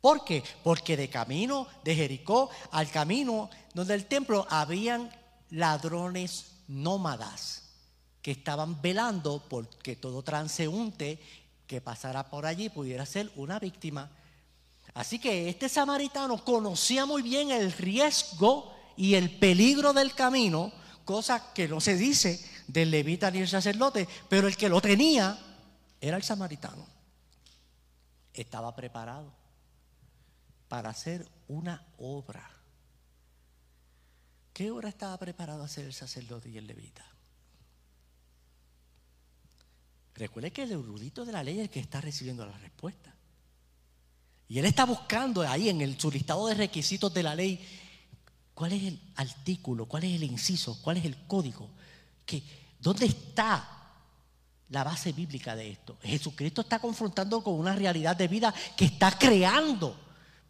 ¿Por 0.00 0.24
qué? 0.24 0.42
Porque 0.62 0.96
de 0.96 1.10
camino 1.10 1.66
de 1.84 1.94
Jericó 1.94 2.48
al 2.70 2.90
camino 2.90 3.50
donde 3.74 3.94
el 3.94 4.06
templo 4.06 4.46
habían 4.48 5.10
ladrones 5.50 6.52
nómadas 6.68 7.62
que 8.22 8.32
estaban 8.32 8.80
velando 8.80 9.42
porque 9.48 9.96
todo 9.96 10.22
transeúnte 10.22 11.20
que 11.66 11.80
pasara 11.80 12.28
por 12.28 12.46
allí 12.46 12.68
pudiera 12.68 13.06
ser 13.06 13.30
una 13.36 13.58
víctima. 13.58 14.10
Así 14.94 15.18
que 15.18 15.48
este 15.48 15.68
samaritano 15.68 16.44
conocía 16.44 17.06
muy 17.06 17.22
bien 17.22 17.50
el 17.50 17.72
riesgo 17.72 18.74
y 18.96 19.14
el 19.14 19.38
peligro 19.38 19.92
del 19.92 20.14
camino, 20.14 20.72
cosa 21.04 21.52
que 21.52 21.68
no 21.68 21.80
se 21.80 21.96
dice 21.96 22.44
del 22.66 22.90
levita 22.90 23.30
ni 23.30 23.38
el 23.38 23.48
sacerdote, 23.48 24.06
pero 24.28 24.46
el 24.48 24.56
que 24.56 24.68
lo 24.68 24.80
tenía 24.80 25.38
era 26.00 26.16
el 26.16 26.22
samaritano. 26.22 26.86
Estaba 28.32 28.74
preparado 28.74 29.32
para 30.68 30.90
hacer 30.90 31.26
una 31.48 31.84
obra. 31.98 32.59
¿Qué 34.60 34.70
obra 34.70 34.90
estaba 34.90 35.16
preparado 35.16 35.62
a 35.62 35.64
hacer 35.64 35.86
el 35.86 35.94
sacerdote 35.94 36.50
y 36.50 36.58
el 36.58 36.66
levita? 36.66 37.02
Recuerde 40.16 40.50
que 40.50 40.64
el 40.64 40.72
erudito 40.72 41.24
de 41.24 41.32
la 41.32 41.42
ley 41.42 41.56
es 41.56 41.62
el 41.62 41.70
que 41.70 41.80
está 41.80 42.02
recibiendo 42.02 42.44
la 42.44 42.58
respuesta. 42.58 43.10
Y 44.48 44.58
él 44.58 44.66
está 44.66 44.84
buscando 44.84 45.40
ahí 45.40 45.70
en 45.70 45.80
el, 45.80 45.98
su 45.98 46.10
listado 46.10 46.46
de 46.46 46.56
requisitos 46.56 47.14
de 47.14 47.22
la 47.22 47.34
ley 47.34 47.58
cuál 48.52 48.72
es 48.72 48.82
el 48.82 49.00
artículo, 49.16 49.86
cuál 49.86 50.04
es 50.04 50.16
el 50.16 50.24
inciso, 50.24 50.78
cuál 50.82 50.98
es 50.98 51.06
el 51.06 51.16
código, 51.26 51.70
que, 52.26 52.42
dónde 52.78 53.06
está 53.06 53.66
la 54.68 54.84
base 54.84 55.12
bíblica 55.12 55.56
de 55.56 55.70
esto. 55.70 55.96
Jesucristo 56.02 56.60
está 56.60 56.80
confrontando 56.80 57.42
con 57.42 57.54
una 57.54 57.74
realidad 57.74 58.14
de 58.14 58.28
vida 58.28 58.54
que 58.76 58.84
está 58.84 59.10
creando 59.18 59.98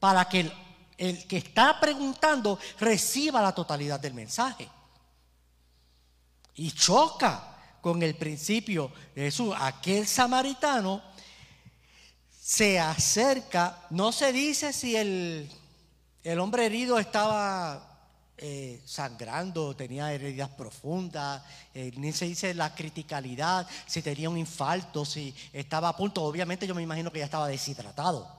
para 0.01 0.29
que 0.29 0.41
el, 0.41 0.53
el 1.01 1.27
que 1.27 1.39
está 1.39 1.81
preguntando 1.81 2.59
reciba 2.79 3.41
la 3.41 3.55
totalidad 3.55 3.99
del 3.99 4.13
mensaje. 4.13 4.69
Y 6.57 6.73
choca 6.73 7.57
con 7.81 8.03
el 8.03 8.15
principio 8.17 8.93
de 9.15 9.23
Jesús. 9.23 9.55
Aquel 9.59 10.07
samaritano 10.07 11.03
se 12.39 12.79
acerca, 12.79 13.87
no 13.89 14.13
se 14.13 14.31
dice 14.31 14.75
si 14.75 14.95
el, 14.95 15.51
el 16.23 16.39
hombre 16.39 16.67
herido 16.67 16.99
estaba 16.99 18.07
eh, 18.37 18.83
sangrando, 18.85 19.75
tenía 19.75 20.13
heridas 20.13 20.51
profundas, 20.51 21.43
eh, 21.73 21.93
ni 21.97 22.13
se 22.13 22.27
dice 22.27 22.53
la 22.53 22.75
criticalidad, 22.75 23.67
si 23.87 24.03
tenía 24.03 24.29
un 24.29 24.37
infarto, 24.37 25.07
si 25.07 25.35
estaba 25.51 25.89
a 25.89 25.97
punto, 25.97 26.23
obviamente 26.23 26.67
yo 26.67 26.75
me 26.75 26.83
imagino 26.83 27.11
que 27.11 27.21
ya 27.21 27.25
estaba 27.25 27.49
deshidratado, 27.49 28.31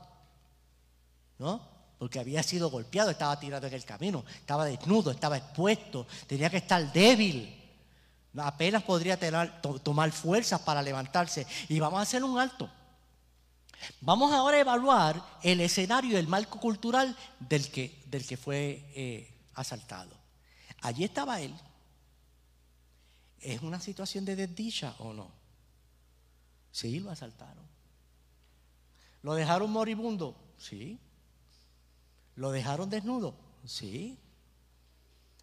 ¿no? 1.40 1.81
Porque 2.02 2.18
había 2.18 2.42
sido 2.42 2.72
golpeado, 2.72 3.12
estaba 3.12 3.40
tirado 3.40 3.68
en 3.68 3.76
el 3.76 3.86
camino, 3.86 4.26
estaba 4.34 4.66
desnudo, 4.66 5.12
estaba 5.12 5.38
expuesto, 5.38 6.08
tenía 6.26 6.50
que 6.50 6.58
estar 6.58 6.92
débil. 6.92 7.56
Apenas 8.38 8.82
podría 8.82 9.20
tomar 9.84 10.12
fuerzas 10.12 10.60
para 10.62 10.82
levantarse. 10.82 11.46
Y 11.70 11.80
vamos 11.80 12.00
a 12.00 12.02
hacer 12.02 12.24
un 12.24 12.40
alto. 12.40 12.68
Vamos 14.00 14.34
ahora 14.34 14.58
a 14.58 14.62
evaluar 14.62 15.24
el 15.44 15.62
escenario, 15.62 16.18
el 16.18 16.28
marco 16.28 16.60
cultural 16.60 17.16
del 17.40 17.70
que, 17.70 18.36
fue 18.36 18.84
eh, 18.96 19.32
asaltado. 19.54 20.18
Allí 20.82 21.04
estaba 21.04 21.40
él. 21.40 21.54
¿Es 23.40 23.62
una 23.62 23.80
situación 23.80 24.26
de 24.26 24.36
desdicha 24.36 24.96
o 24.98 25.14
no? 25.14 25.32
Sí, 26.72 27.00
lo 27.00 27.12
asaltaron. 27.12 27.64
¿Lo 29.22 29.36
dejaron 29.36 29.72
moribundo? 29.72 30.36
Sí. 30.58 31.00
¿Lo 32.36 32.52
dejaron 32.52 32.90
desnudo? 32.90 33.36
Sí. 33.66 34.18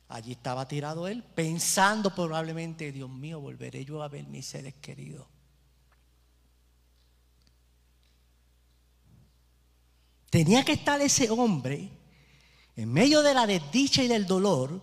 Allí 0.09 0.33
estaba 0.33 0.67
tirado 0.67 1.07
él, 1.07 1.23
pensando 1.23 2.15
probablemente, 2.15 2.93
Dios 2.93 3.11
mío, 3.11 3.41
volveré 3.41 3.85
yo 3.85 4.03
a 4.03 4.09
ver 4.09 4.27
mis 4.27 4.47
seres 4.47 4.75
queridos. 4.81 5.27
Tenía 10.31 10.65
que 10.65 10.73
estar 10.73 11.01
ese 11.01 11.31
hombre 11.31 11.91
en 12.77 12.93
medio 12.93 13.23
de 13.23 13.35
la 13.35 13.47
desdicha 13.47 14.03
y 14.03 14.09
del 14.09 14.27
dolor, 14.27 14.81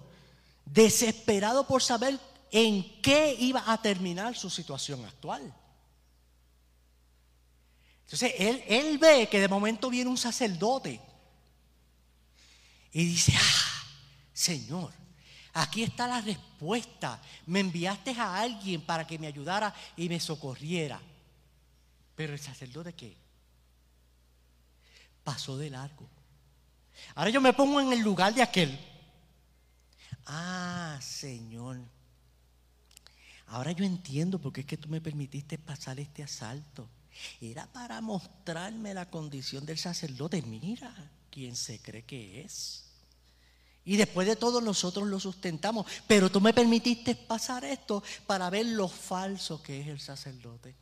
desesperado 0.65 1.65
por 1.65 1.81
saber 1.81 2.19
en 2.51 3.01
qué 3.01 3.35
iba 3.39 3.63
a 3.71 3.81
terminar 3.81 4.35
su 4.35 4.49
situación 4.49 5.03
actual. 5.05 5.55
Entonces 8.03 8.33
él, 8.37 8.63
él 8.67 8.97
ve 8.97 9.27
que 9.29 9.39
de 9.39 9.47
momento 9.47 9.89
viene 9.89 10.09
un 10.09 10.17
sacerdote 10.17 11.01
y 12.95 13.05
dice, 13.05 13.33
ah, 13.37 13.83
Señor, 14.33 14.91
Aquí 15.57 15.83
está 15.83 16.05
la 16.05 16.19
respuesta. 16.19 17.21
Me 17.45 17.61
enviaste 17.61 18.11
a 18.11 18.41
alguien 18.41 18.81
para 18.81 19.07
que 19.07 19.17
me 19.17 19.27
ayudara 19.27 19.73
y 19.95 20.09
me 20.09 20.19
socorriera. 20.19 21.01
Pero 22.13 22.33
el 22.33 22.39
sacerdote 22.39 22.91
qué? 22.91 23.15
Pasó 25.23 25.57
de 25.57 25.69
largo. 25.69 26.09
Ahora 27.15 27.29
yo 27.29 27.39
me 27.39 27.53
pongo 27.53 27.79
en 27.79 27.93
el 27.93 28.01
lugar 28.01 28.33
de 28.33 28.41
aquel. 28.41 28.77
Ah, 30.25 30.99
Señor. 31.01 31.79
Ahora 33.47 33.71
yo 33.71 33.85
entiendo 33.85 34.39
por 34.39 34.51
qué 34.51 34.61
es 34.61 34.67
que 34.67 34.77
tú 34.77 34.89
me 34.89 34.99
permitiste 34.99 35.57
pasar 35.57 36.01
este 36.01 36.21
asalto. 36.21 36.89
Era 37.39 37.65
para 37.67 38.01
mostrarme 38.01 38.93
la 38.93 39.09
condición 39.09 39.65
del 39.65 39.77
sacerdote. 39.77 40.41
Mira 40.41 40.93
quién 41.31 41.55
se 41.55 41.79
cree 41.79 42.03
que 42.03 42.41
es. 42.41 42.84
Y 43.85 43.97
después 43.97 44.27
de 44.27 44.35
todo 44.35 44.59
nosotros 44.61 45.07
lo 45.07 45.19
sustentamos. 45.19 45.85
Pero 46.07 46.31
tú 46.31 46.41
me 46.41 46.53
permitiste 46.53 47.15
pasar 47.15 47.63
esto 47.63 48.03
para 48.25 48.49
ver 48.49 48.65
lo 48.65 48.87
falso 48.87 49.61
que 49.61 49.79
es 49.81 49.87
el 49.87 49.99
sacerdote. 49.99 50.75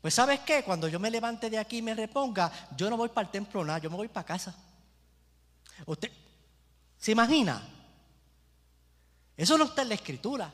Pues 0.00 0.14
sabes 0.14 0.40
qué, 0.40 0.62
cuando 0.64 0.88
yo 0.88 0.98
me 0.98 1.10
levante 1.10 1.50
de 1.50 1.58
aquí 1.58 1.78
y 1.78 1.82
me 1.82 1.94
reponga, 1.94 2.50
yo 2.76 2.88
no 2.88 2.96
voy 2.96 3.10
para 3.10 3.26
el 3.26 3.32
templo 3.32 3.64
nada, 3.64 3.80
yo 3.80 3.90
me 3.90 3.96
voy 3.96 4.08
para 4.08 4.24
casa. 4.24 4.56
¿Usted 5.84 6.10
se 6.96 7.12
imagina? 7.12 7.62
Eso 9.36 9.58
no 9.58 9.64
está 9.64 9.82
en 9.82 9.88
la 9.88 9.94
escritura. 9.94 10.52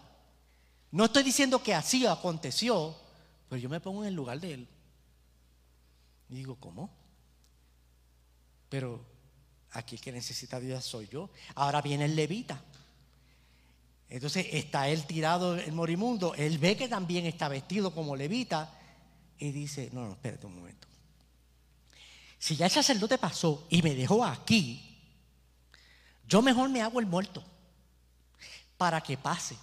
No 0.91 1.05
estoy 1.05 1.23
diciendo 1.23 1.63
que 1.63 1.75
así 1.75 2.07
aconteció, 2.07 2.97
pero 3.49 3.61
yo 3.61 3.69
me 3.69 3.81
pongo 3.81 4.03
en 4.03 4.09
el 4.09 4.15
lugar 4.15 4.41
de 4.41 4.55
él. 4.55 4.69
Y 6.29 6.35
digo, 6.35 6.57
¿cómo? 6.57 6.91
Pero 8.69 9.14
Aquí 9.75 9.99
que 9.99 10.13
necesita 10.13 10.61
Dios 10.61 10.85
soy 10.85 11.09
yo. 11.09 11.31
Ahora 11.57 11.83
viene 11.83 12.05
el 12.05 12.17
levita. 12.17 12.63
Entonces 14.09 14.47
está 14.53 14.89
él 14.89 15.05
tirado 15.05 15.57
el 15.57 15.73
morimundo. 15.73 16.35
Él 16.35 16.59
ve 16.59 16.77
que 16.77 16.89
también 16.89 17.27
está 17.27 17.49
vestido 17.49 17.93
como 17.93 18.15
levita. 18.15 18.73
Y 19.39 19.51
dice, 19.51 19.91
no, 19.93 20.07
no, 20.07 20.13
espérate 20.13 20.47
un 20.47 20.55
momento. 20.55 20.87
Si 22.39 22.55
ya 22.55 22.67
el 22.67 22.71
sacerdote 22.71 23.19
pasó 23.19 23.67
y 23.69 23.83
me 23.83 23.95
dejó 23.95 24.25
aquí, 24.25 25.01
yo 26.29 26.41
mejor 26.41 26.69
me 26.69 26.81
hago 26.81 27.01
el 27.01 27.07
muerto 27.07 27.43
para 28.77 29.01
que 29.01 29.17
pase. 29.17 29.57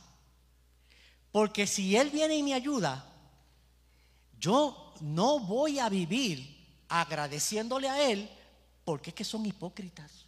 Porque 1.32 1.65
si 1.65 1.95
Él 1.95 2.10
viene 2.10 2.36
y 2.36 2.43
me 2.43 2.54
ayuda, 2.54 3.06
yo 4.38 4.94
no 5.00 5.40
voy 5.40 5.79
a 5.79 5.88
vivir 5.88 6.67
agradeciéndole 6.90 7.88
a 7.88 8.12
Él 8.12 8.29
porque 8.92 9.12
es 9.12 9.15
que 9.15 9.23
son 9.23 9.46
hipócritas. 9.46 10.25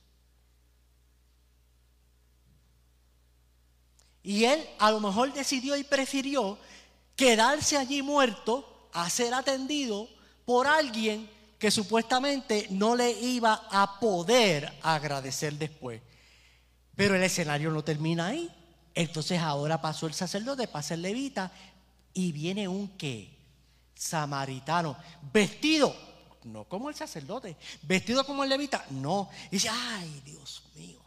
Y 4.23 4.45
él 4.45 4.65
a 4.79 4.89
lo 4.89 5.01
mejor 5.01 5.33
decidió 5.33 5.75
y 5.75 5.83
prefirió 5.83 6.57
quedarse 7.13 7.75
allí 7.75 8.01
muerto 8.01 8.87
a 8.93 9.09
ser 9.09 9.33
atendido 9.33 10.07
por 10.45 10.65
alguien 10.65 11.29
que 11.59 11.71
supuestamente 11.71 12.67
no 12.69 12.95
le 12.95 13.11
iba 13.11 13.67
a 13.69 13.99
poder 13.99 14.71
agradecer 14.81 15.55
después. 15.55 16.01
Pero 16.95 17.17
el 17.17 17.23
escenario 17.23 17.69
no 17.69 17.83
termina 17.83 18.27
ahí. 18.27 18.49
Entonces 18.95 19.41
ahora 19.41 19.81
pasó 19.81 20.07
el 20.07 20.13
sacerdote, 20.13 20.69
pasa 20.69 20.93
el 20.93 21.01
levita 21.01 21.51
y 22.13 22.31
viene 22.31 22.69
un 22.69 22.97
qué? 22.97 23.37
Samaritano, 23.93 24.95
vestido 25.33 26.12
no 26.45 26.65
como 26.65 26.89
el 26.89 26.95
sacerdote, 26.95 27.55
vestido 27.83 28.25
como 28.25 28.43
el 28.43 28.49
levita, 28.49 28.85
no. 28.89 29.29
Y 29.47 29.55
dice, 29.55 29.69
ay 29.69 30.21
Dios 30.25 30.63
mío, 30.75 30.99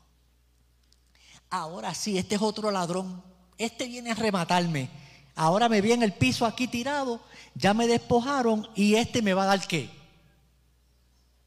ahora 1.51 1.95
sí, 1.95 2.19
este 2.19 2.35
es 2.35 2.43
otro 2.43 2.71
ladrón, 2.71 3.23
este 3.59 3.87
viene 3.87 4.11
a 4.11 4.15
rematarme, 4.15 4.91
ahora 5.35 5.69
me 5.69 5.81
vi 5.81 5.93
en 5.93 6.03
el 6.03 6.13
piso 6.13 6.47
aquí 6.47 6.67
tirado, 6.67 7.21
ya 7.55 7.75
me 7.75 7.87
despojaron 7.87 8.69
y 8.75 8.95
este 8.95 9.23
me 9.23 9.35
va 9.35 9.45
a 9.45 9.47
dar 9.47 9.67
qué? 9.67 9.91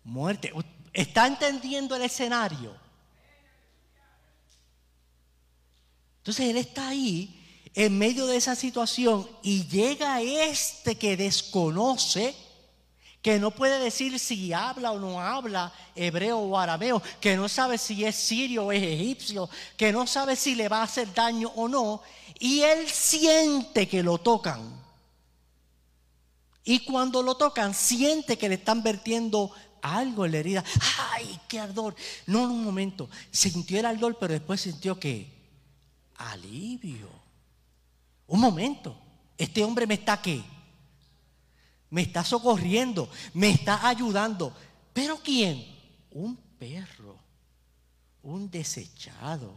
Muerte. 0.03 0.53
¿Está 0.93 1.27
entendiendo 1.27 1.95
el 1.95 2.01
escenario? 2.01 2.75
Entonces 6.19 6.49
él 6.49 6.57
está 6.57 6.89
ahí 6.89 7.35
en 7.73 7.97
medio 7.97 8.27
de 8.27 8.37
esa 8.37 8.55
situación 8.55 9.27
y 9.41 9.65
llega 9.67 10.21
este 10.21 10.97
que 10.97 11.15
desconoce, 11.15 12.35
que 13.21 13.39
no 13.39 13.51
puede 13.51 13.79
decir 13.79 14.17
si 14.17 14.53
habla 14.53 14.91
o 14.91 14.99
no 14.99 15.19
habla 15.19 15.73
hebreo 15.95 16.39
o 16.39 16.57
arameo, 16.57 17.01
que 17.19 17.35
no 17.35 17.49
sabe 17.49 17.77
si 17.77 18.05
es 18.05 18.15
sirio 18.15 18.65
o 18.65 18.71
es 18.71 18.81
egipcio, 18.81 19.49
que 19.75 19.91
no 19.91 20.07
sabe 20.07 20.35
si 20.35 20.55
le 20.55 20.69
va 20.69 20.79
a 20.79 20.83
hacer 20.83 21.13
daño 21.13 21.51
o 21.55 21.67
no, 21.67 22.01
y 22.39 22.61
él 22.61 22.87
siente 22.89 23.87
que 23.87 24.01
lo 24.01 24.17
tocan. 24.17 24.79
Y 26.63 26.79
cuando 26.85 27.21
lo 27.21 27.35
tocan, 27.35 27.73
siente 27.73 28.37
que 28.37 28.47
le 28.47 28.55
están 28.55 28.83
vertiendo 28.83 29.51
algo 29.81 30.25
en 30.25 30.31
la 30.31 30.37
herida. 30.37 30.63
¡Ay, 31.11 31.39
qué 31.47 31.59
ardor! 31.59 31.95
No, 32.27 32.43
en 32.43 32.51
un 32.51 32.63
momento. 32.63 33.09
Sintió 33.31 33.79
el 33.79 33.85
ardor, 33.85 34.17
pero 34.19 34.33
después 34.33 34.61
sintió 34.61 34.99
que 34.99 35.27
alivio. 36.15 37.09
Un 38.27 38.39
momento. 38.39 38.95
Este 39.37 39.63
hombre 39.63 39.87
me 39.87 39.95
está 39.95 40.13
aquí. 40.13 40.43
Me 41.89 42.01
está 42.01 42.23
socorriendo, 42.23 43.09
me 43.33 43.49
está 43.51 43.87
ayudando. 43.87 44.53
¿Pero 44.93 45.17
quién? 45.23 45.65
Un 46.11 46.35
perro, 46.57 47.17
un 48.23 48.49
desechado, 48.49 49.53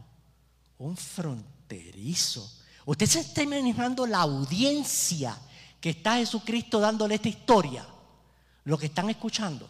un 0.79 0.97
fronterizo. 0.97 2.51
Usted 2.85 3.07
se 3.07 3.21
está 3.21 3.43
imaginando 3.43 4.07
la 4.07 4.21
audiencia 4.21 5.39
que 5.81 5.91
está 5.91 6.17
Jesucristo 6.17 6.81
dándole 6.81 7.17
esta 7.17 7.29
historia. 7.29 7.87
Lo 8.65 8.79
que 8.79 8.87
están 8.87 9.11
escuchando. 9.11 9.69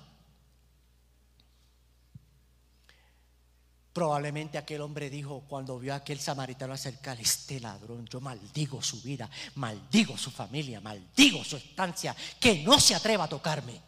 Probablemente 3.93 4.57
aquel 4.57 4.81
hombre 4.81 5.11
dijo 5.11 5.45
cuando 5.47 5.79
vio 5.79 5.93
a 5.93 5.97
aquel 5.97 6.19
samaritano 6.19 6.73
acercar, 6.73 7.21
este 7.21 7.61
ladrón, 7.61 8.07
yo 8.07 8.21
maldigo 8.23 8.81
su 8.81 9.03
vida, 9.03 9.29
maldigo 9.57 10.17
su 10.17 10.31
familia, 10.31 10.81
maldigo 10.81 11.45
su 11.45 11.57
estancia, 11.57 12.17
que 12.41 12.63
no 12.63 12.81
se 12.81 12.95
atreva 12.95 13.25
a 13.25 13.29
tocarme. 13.29 13.83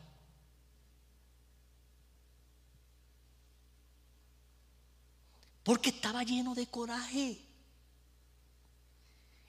Porque 5.62 5.88
estaba 5.88 6.22
lleno 6.22 6.55
de 6.55 6.66
coraje. 6.66 7.40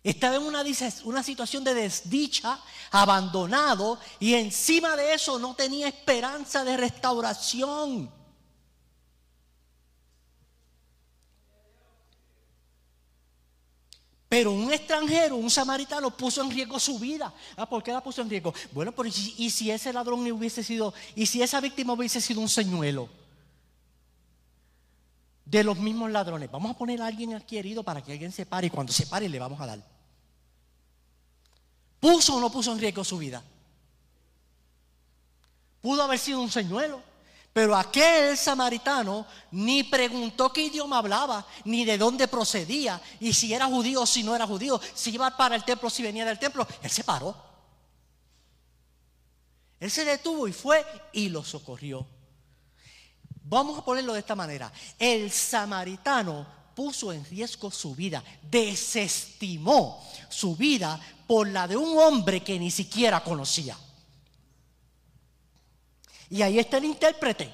Estaba 0.02 0.36
en 0.38 0.44
una, 0.44 0.64
una 1.04 1.24
situación 1.24 1.66
de 1.66 1.74
desdicha, 1.74 2.62
abandonado, 2.92 4.00
y 4.22 4.36
encima 4.36 4.96
de 4.96 5.16
eso 5.16 5.38
no 5.38 5.54
tenía 5.54 5.90
esperanza 5.90 6.64
de 6.64 6.78
restauración. 6.78 8.25
Pero 14.28 14.52
un 14.52 14.74
extranjero, 14.74 15.36
un 15.36 15.50
samaritano, 15.50 16.16
puso 16.16 16.42
en 16.42 16.50
riesgo 16.50 16.80
su 16.80 16.98
vida. 16.98 17.34
Ah, 17.56 17.70
¿por 17.70 17.84
qué 17.84 17.92
la 17.92 18.02
puso 18.02 18.22
en 18.22 18.30
riesgo? 18.30 18.54
Bueno, 18.72 18.92
pero 18.92 19.08
¿y 19.08 19.50
si 19.50 19.70
ese 19.70 19.94
ladrón 19.94 20.30
hubiese 20.32 20.64
sido, 20.64 20.94
y 21.16 21.26
si 21.26 21.42
esa 21.42 21.62
víctima 21.62 21.94
hubiese 21.94 22.20
sido 22.20 22.42
un 22.42 22.50
señuelo? 22.50 23.08
De 25.46 25.64
los 25.64 25.78
mismos 25.78 26.10
ladrones. 26.12 26.50
Vamos 26.50 26.72
a 26.72 26.78
poner 26.78 27.02
a 27.02 27.08
alguien 27.08 27.36
aquí 27.36 27.58
herido 27.58 27.84
para 27.84 28.04
que 28.04 28.14
alguien 28.14 28.32
se 28.32 28.48
pare 28.48 28.68
y 28.68 28.72
cuando 28.72 28.92
se 28.92 29.06
pare 29.06 29.30
le 29.30 29.38
vamos 29.38 29.62
a 29.62 29.68
dar. 29.68 29.80
¿Puso 32.00 32.36
o 32.36 32.40
no 32.40 32.52
puso 32.52 32.72
en 32.72 32.80
riesgo 32.80 33.04
su 33.04 33.20
vida? 33.20 33.44
Pudo 35.82 36.02
haber 36.02 36.18
sido 36.18 36.42
un 36.42 36.50
señuelo. 36.50 37.00
Pero 37.56 37.74
aquel 37.74 38.36
samaritano 38.36 39.26
ni 39.52 39.84
preguntó 39.84 40.52
qué 40.52 40.66
idioma 40.66 40.98
hablaba, 40.98 41.48
ni 41.64 41.86
de 41.86 41.98
dónde 41.98 42.28
procedía, 42.28 43.02
y 43.22 43.32
si 43.32 43.54
era 43.54 43.66
judío 43.68 44.02
o 44.02 44.06
si 44.06 44.24
no 44.24 44.36
era 44.36 44.46
judío, 44.46 44.78
si 44.94 45.12
iba 45.12 45.38
para 45.38 45.56
el 45.56 45.64
templo, 45.64 45.90
si 45.90 46.04
venía 46.04 46.26
del 46.26 46.38
templo. 46.38 46.68
Él 46.82 46.92
se 46.92 47.06
paró. 47.06 47.34
Él 49.80 49.90
se 49.90 50.04
detuvo 50.04 50.50
y 50.50 50.52
fue 50.52 50.86
y 51.14 51.30
lo 51.30 51.46
socorrió. 51.46 52.06
Vamos 53.44 53.80
a 53.80 53.86
ponerlo 53.86 54.12
de 54.12 54.20
esta 54.20 54.36
manera. 54.36 54.70
El 55.00 55.32
samaritano 55.32 56.46
puso 56.76 57.14
en 57.14 57.24
riesgo 57.24 57.72
su 57.72 57.96
vida, 57.96 58.22
desestimó 58.42 60.06
su 60.28 60.58
vida 60.58 61.00
por 61.26 61.48
la 61.48 61.70
de 61.70 61.78
un 61.78 61.98
hombre 62.00 62.44
que 62.44 62.60
ni 62.60 62.70
siquiera 62.70 63.24
conocía. 63.24 63.78
Y 66.30 66.42
ahí 66.42 66.60
está 66.60 66.78
el 66.78 66.86
intérprete 66.86 67.54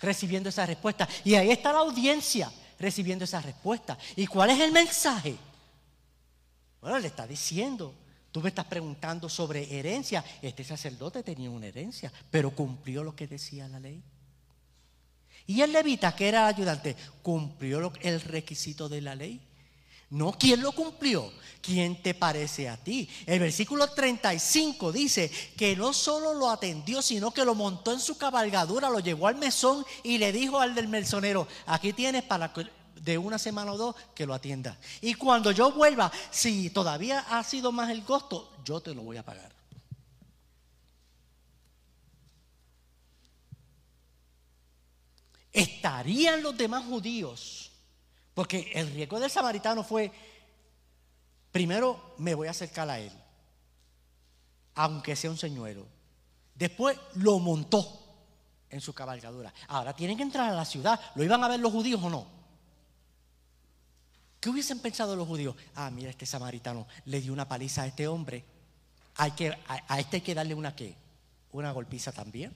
recibiendo 0.00 0.48
esa 0.48 0.66
respuesta. 0.66 1.08
Y 1.24 1.34
ahí 1.34 1.50
está 1.50 1.72
la 1.72 1.80
audiencia 1.80 2.50
recibiendo 2.78 3.24
esa 3.24 3.40
respuesta. 3.40 3.98
¿Y 4.14 4.26
cuál 4.26 4.50
es 4.50 4.60
el 4.60 4.72
mensaje? 4.72 5.36
Bueno, 6.80 6.98
le 6.98 7.08
está 7.08 7.26
diciendo, 7.26 7.94
tú 8.30 8.40
me 8.40 8.50
estás 8.50 8.66
preguntando 8.66 9.28
sobre 9.28 9.78
herencia. 9.78 10.24
Este 10.42 10.64
sacerdote 10.64 11.22
tenía 11.22 11.50
una 11.50 11.66
herencia, 11.66 12.12
pero 12.30 12.50
cumplió 12.50 13.02
lo 13.02 13.16
que 13.16 13.26
decía 13.26 13.68
la 13.68 13.80
ley. 13.80 14.02
Y 15.46 15.62
el 15.62 15.72
levita, 15.72 16.14
que 16.14 16.28
era 16.28 16.46
ayudante, 16.46 16.96
cumplió 17.22 17.92
el 18.00 18.20
requisito 18.20 18.88
de 18.88 19.00
la 19.00 19.14
ley. 19.14 19.40
No, 20.10 20.32
¿quién 20.38 20.62
lo 20.62 20.72
cumplió? 20.72 21.32
¿Quién 21.60 22.00
te 22.00 22.14
parece 22.14 22.68
a 22.68 22.76
ti? 22.76 23.08
El 23.26 23.40
versículo 23.40 23.88
35 23.88 24.92
dice 24.92 25.30
que 25.56 25.74
no 25.74 25.92
solo 25.92 26.32
lo 26.32 26.48
atendió, 26.48 27.02
sino 27.02 27.32
que 27.32 27.44
lo 27.44 27.56
montó 27.56 27.92
en 27.92 27.98
su 27.98 28.16
cabalgadura, 28.16 28.88
lo 28.88 29.00
llevó 29.00 29.26
al 29.26 29.34
mesón 29.34 29.84
y 30.04 30.18
le 30.18 30.30
dijo 30.30 30.60
al 30.60 30.76
del 30.76 30.86
mesonero, 30.86 31.48
aquí 31.66 31.92
tienes 31.92 32.22
para 32.22 32.52
de 32.94 33.18
una 33.18 33.38
semana 33.38 33.72
o 33.72 33.76
dos 33.76 33.96
que 34.14 34.26
lo 34.26 34.34
atienda. 34.34 34.78
Y 35.00 35.14
cuando 35.14 35.50
yo 35.50 35.72
vuelva, 35.72 36.12
si 36.30 36.70
todavía 36.70 37.26
ha 37.28 37.42
sido 37.42 37.72
más 37.72 37.90
el 37.90 38.04
costo, 38.04 38.52
yo 38.64 38.80
te 38.80 38.94
lo 38.94 39.02
voy 39.02 39.16
a 39.16 39.24
pagar. 39.24 39.52
¿Estarían 45.52 46.42
los 46.42 46.56
demás 46.56 46.84
judíos? 46.84 47.65
Porque 48.36 48.70
el 48.74 48.92
riesgo 48.92 49.18
del 49.18 49.30
samaritano 49.30 49.82
fue, 49.82 50.12
primero 51.50 52.12
me 52.18 52.34
voy 52.34 52.48
a 52.48 52.50
acercar 52.50 52.90
a 52.90 52.98
él, 52.98 53.10
aunque 54.74 55.16
sea 55.16 55.30
un 55.30 55.38
señuelo. 55.38 55.86
Después 56.54 56.98
lo 57.14 57.38
montó 57.38 57.80
en 58.68 58.82
su 58.82 58.92
cabalgadura. 58.92 59.54
Ahora 59.68 59.96
tienen 59.96 60.18
que 60.18 60.22
entrar 60.22 60.50
a 60.50 60.54
la 60.54 60.66
ciudad. 60.66 61.00
¿Lo 61.14 61.24
iban 61.24 61.42
a 61.42 61.48
ver 61.48 61.60
los 61.60 61.72
judíos 61.72 62.02
o 62.02 62.10
no? 62.10 62.26
¿Qué 64.38 64.50
hubiesen 64.50 64.80
pensado 64.80 65.16
los 65.16 65.26
judíos? 65.26 65.56
Ah, 65.74 65.88
mira, 65.90 66.10
este 66.10 66.26
samaritano 66.26 66.86
le 67.06 67.22
dio 67.22 67.32
una 67.32 67.48
paliza 67.48 67.84
a 67.84 67.86
este 67.86 68.06
hombre. 68.06 68.44
Hay 69.14 69.30
que, 69.30 69.48
a, 69.48 69.82
a 69.88 69.98
este 69.98 70.16
hay 70.16 70.22
que 70.22 70.34
darle 70.34 70.54
una 70.54 70.76
qué? 70.76 70.94
Una 71.52 71.72
golpiza 71.72 72.12
también. 72.12 72.54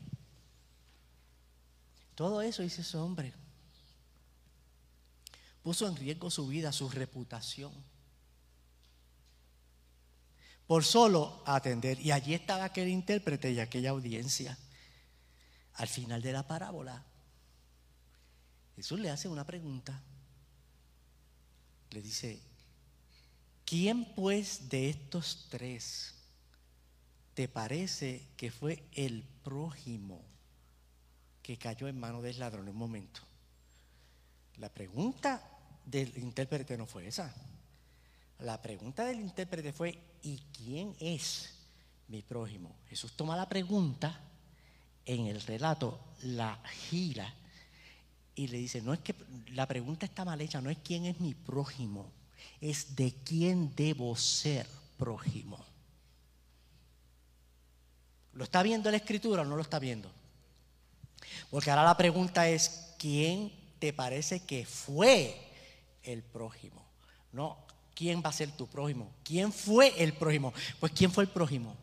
Todo 2.14 2.42
eso 2.42 2.62
dice 2.62 2.82
ese 2.82 2.98
hombre. 2.98 3.32
Puso 5.62 5.86
en 5.86 5.96
riesgo 5.96 6.30
su 6.30 6.46
vida, 6.46 6.72
su 6.72 6.88
reputación. 6.88 7.72
Por 10.66 10.84
solo 10.84 11.42
atender. 11.46 12.00
Y 12.00 12.12
allí 12.12 12.34
estaba 12.34 12.64
aquel 12.64 12.88
intérprete 12.88 13.52
y 13.52 13.60
aquella 13.60 13.90
audiencia. 13.90 14.56
Al 15.74 15.88
final 15.88 16.22
de 16.22 16.32
la 16.32 16.46
parábola, 16.46 17.04
Jesús 18.76 19.00
le 19.00 19.10
hace 19.10 19.28
una 19.28 19.44
pregunta. 19.44 20.00
Le 21.90 22.00
dice, 22.00 22.40
¿quién 23.64 24.14
pues 24.14 24.68
de 24.68 24.90
estos 24.90 25.48
tres 25.50 26.14
te 27.34 27.48
parece 27.48 28.28
que 28.36 28.50
fue 28.50 28.88
el 28.92 29.24
prójimo 29.42 30.22
que 31.42 31.58
cayó 31.58 31.88
en 31.88 31.98
manos 31.98 32.22
del 32.22 32.38
ladrón 32.38 32.68
en 32.68 32.70
un 32.70 32.78
momento? 32.78 33.20
La 34.58 34.68
pregunta 34.68 35.49
del 35.90 36.16
intérprete 36.18 36.76
no 36.76 36.86
fue 36.86 37.06
esa. 37.06 37.34
La 38.40 38.60
pregunta 38.62 39.04
del 39.04 39.20
intérprete 39.20 39.72
fue, 39.72 39.98
¿y 40.22 40.38
quién 40.52 40.96
es 41.00 41.54
mi 42.08 42.22
prójimo? 42.22 42.74
Jesús 42.88 43.12
toma 43.12 43.36
la 43.36 43.48
pregunta 43.48 44.18
en 45.04 45.26
el 45.26 45.40
relato, 45.42 45.98
la 46.22 46.58
gira 46.88 47.34
y 48.34 48.48
le 48.48 48.58
dice, 48.58 48.80
no 48.80 48.94
es 48.94 49.00
que 49.00 49.14
la 49.48 49.66
pregunta 49.66 50.06
está 50.06 50.24
mal 50.24 50.40
hecha, 50.40 50.60
no 50.60 50.70
es 50.70 50.78
quién 50.78 51.04
es 51.04 51.20
mi 51.20 51.34
prójimo, 51.34 52.10
es 52.60 52.96
de 52.96 53.12
quién 53.24 53.74
debo 53.74 54.16
ser 54.16 54.66
prójimo. 54.96 55.62
¿Lo 58.32 58.44
está 58.44 58.62
viendo 58.62 58.90
la 58.90 58.96
escritura 58.96 59.42
o 59.42 59.44
no 59.44 59.56
lo 59.56 59.62
está 59.62 59.78
viendo? 59.78 60.10
Porque 61.50 61.70
ahora 61.70 61.84
la 61.84 61.96
pregunta 61.96 62.48
es, 62.48 62.94
¿quién 62.98 63.52
te 63.78 63.92
parece 63.92 64.40
que 64.40 64.64
fue 64.64 65.49
el 66.02 66.22
prójimo? 66.22 66.84
No, 67.32 67.58
¿quién 67.94 68.22
va 68.24 68.30
a 68.30 68.32
ser 68.32 68.50
tu 68.52 68.66
prójimo? 68.66 69.12
¿Quién 69.22 69.52
fue 69.52 70.02
el 70.02 70.12
prójimo? 70.12 70.52
Pues 70.78 70.92
¿quién 70.92 71.12
fue 71.12 71.24
el 71.24 71.30
prójimo? 71.30 71.76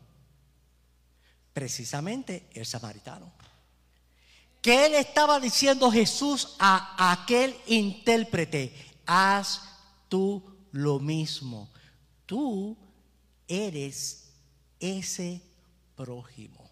Precisamente 1.52 2.48
el 2.52 2.66
samaritano. 2.66 3.32
que 4.60 4.86
él 4.86 4.94
estaba 4.94 5.38
diciendo 5.38 5.90
Jesús 5.90 6.56
a 6.58 7.12
aquel 7.12 7.56
intérprete, 7.66 8.74
haz 9.06 9.62
tú 10.08 10.42
lo 10.72 10.98
mismo. 10.98 11.70
Tú 12.26 12.76
eres 13.46 14.30
ese 14.80 15.40
prójimo. 15.96 16.68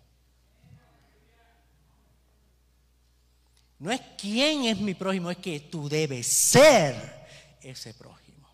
No 3.78 3.90
es 3.90 4.00
quién 4.18 4.64
es 4.64 4.78
mi 4.78 4.94
prójimo, 4.94 5.30
es 5.30 5.36
que 5.36 5.60
tú 5.60 5.88
debes 5.88 6.26
ser 6.26 7.15
ese 7.70 7.94
prójimo. 7.94 8.48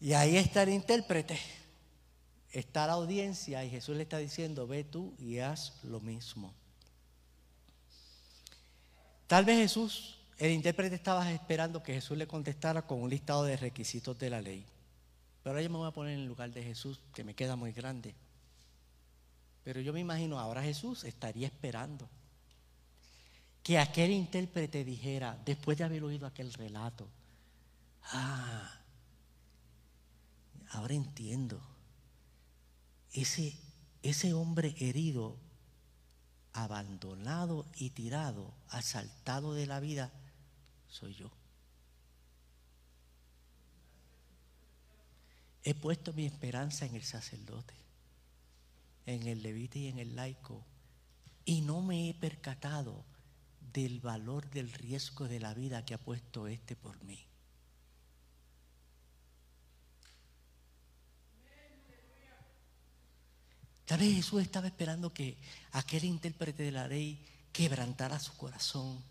Y 0.00 0.12
ahí 0.12 0.36
está 0.36 0.64
el 0.64 0.70
intérprete, 0.70 1.38
está 2.52 2.86
la 2.86 2.94
audiencia 2.94 3.64
y 3.64 3.70
Jesús 3.70 3.96
le 3.96 4.02
está 4.02 4.18
diciendo, 4.18 4.66
ve 4.66 4.84
tú 4.84 5.14
y 5.18 5.38
haz 5.38 5.82
lo 5.84 6.00
mismo. 6.00 6.52
Tal 9.26 9.44
vez 9.44 9.58
Jesús, 9.58 10.18
el 10.38 10.50
intérprete 10.50 10.94
estaba 10.94 11.32
esperando 11.32 11.82
que 11.82 11.94
Jesús 11.94 12.18
le 12.18 12.26
contestara 12.26 12.82
con 12.82 13.00
un 13.00 13.08
listado 13.08 13.44
de 13.44 13.56
requisitos 13.56 14.18
de 14.18 14.30
la 14.30 14.42
ley. 14.42 14.66
Pero 15.42 15.52
ahora 15.52 15.62
yo 15.62 15.70
me 15.70 15.78
voy 15.78 15.88
a 15.88 15.92
poner 15.92 16.14
en 16.14 16.20
el 16.20 16.26
lugar 16.26 16.50
de 16.50 16.62
Jesús, 16.62 17.00
que 17.14 17.24
me 17.24 17.34
queda 17.34 17.56
muy 17.56 17.72
grande. 17.72 18.14
Pero 19.62 19.80
yo 19.80 19.92
me 19.92 20.00
imagino, 20.00 20.38
ahora 20.38 20.62
Jesús 20.62 21.04
estaría 21.04 21.46
esperando 21.46 22.08
que 23.64 23.78
aquel 23.78 24.10
intérprete 24.10 24.84
dijera, 24.84 25.40
después 25.46 25.78
de 25.78 25.84
haber 25.84 26.04
oído 26.04 26.26
aquel 26.26 26.52
relato, 26.52 27.08
ah, 28.12 28.70
ahora 30.72 30.92
entiendo, 30.92 31.62
ese, 33.10 33.58
ese 34.02 34.34
hombre 34.34 34.76
herido, 34.78 35.38
abandonado 36.52 37.64
y 37.74 37.88
tirado, 37.90 38.52
asaltado 38.68 39.54
de 39.54 39.66
la 39.66 39.80
vida, 39.80 40.12
soy 40.86 41.14
yo. 41.14 41.30
He 45.62 45.74
puesto 45.74 46.12
mi 46.12 46.26
esperanza 46.26 46.84
en 46.84 46.96
el 46.96 47.02
sacerdote, 47.02 47.72
en 49.06 49.26
el 49.26 49.42
levita 49.42 49.78
y 49.78 49.86
en 49.86 49.98
el 49.98 50.14
laico, 50.14 50.62
y 51.46 51.62
no 51.62 51.80
me 51.80 52.10
he 52.10 52.14
percatado 52.14 53.06
del 53.74 53.98
valor 54.00 54.48
del 54.50 54.72
riesgo 54.72 55.26
de 55.26 55.40
la 55.40 55.52
vida 55.52 55.84
que 55.84 55.94
ha 55.94 55.98
puesto 55.98 56.46
este 56.46 56.76
por 56.76 57.02
mí. 57.02 57.26
Tal 63.84 63.98
vez 63.98 64.14
Jesús 64.14 64.40
estaba 64.40 64.68
esperando 64.68 65.12
que 65.12 65.36
aquel 65.72 66.04
intérprete 66.04 66.62
de 66.62 66.70
la 66.70 66.88
ley 66.88 67.22
quebrantara 67.52 68.18
su 68.18 68.34
corazón 68.36 69.02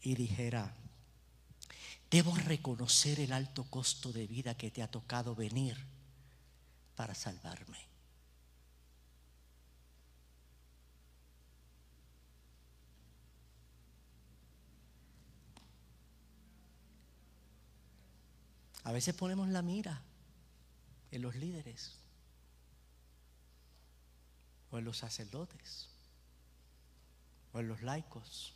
y 0.00 0.14
dijera, 0.14 0.72
debo 2.10 2.34
reconocer 2.34 3.20
el 3.20 3.32
alto 3.32 3.64
costo 3.64 4.12
de 4.12 4.26
vida 4.26 4.56
que 4.56 4.70
te 4.70 4.82
ha 4.82 4.90
tocado 4.90 5.34
venir 5.34 5.76
para 6.94 7.14
salvarme. 7.14 7.89
A 18.90 18.92
veces 18.92 19.14
ponemos 19.14 19.46
la 19.46 19.62
mira 19.62 20.02
en 21.12 21.22
los 21.22 21.36
líderes 21.36 21.94
o 24.72 24.78
en 24.78 24.84
los 24.84 24.98
sacerdotes 24.98 25.88
o 27.52 27.60
en 27.60 27.68
los 27.68 27.82
laicos. 27.82 28.52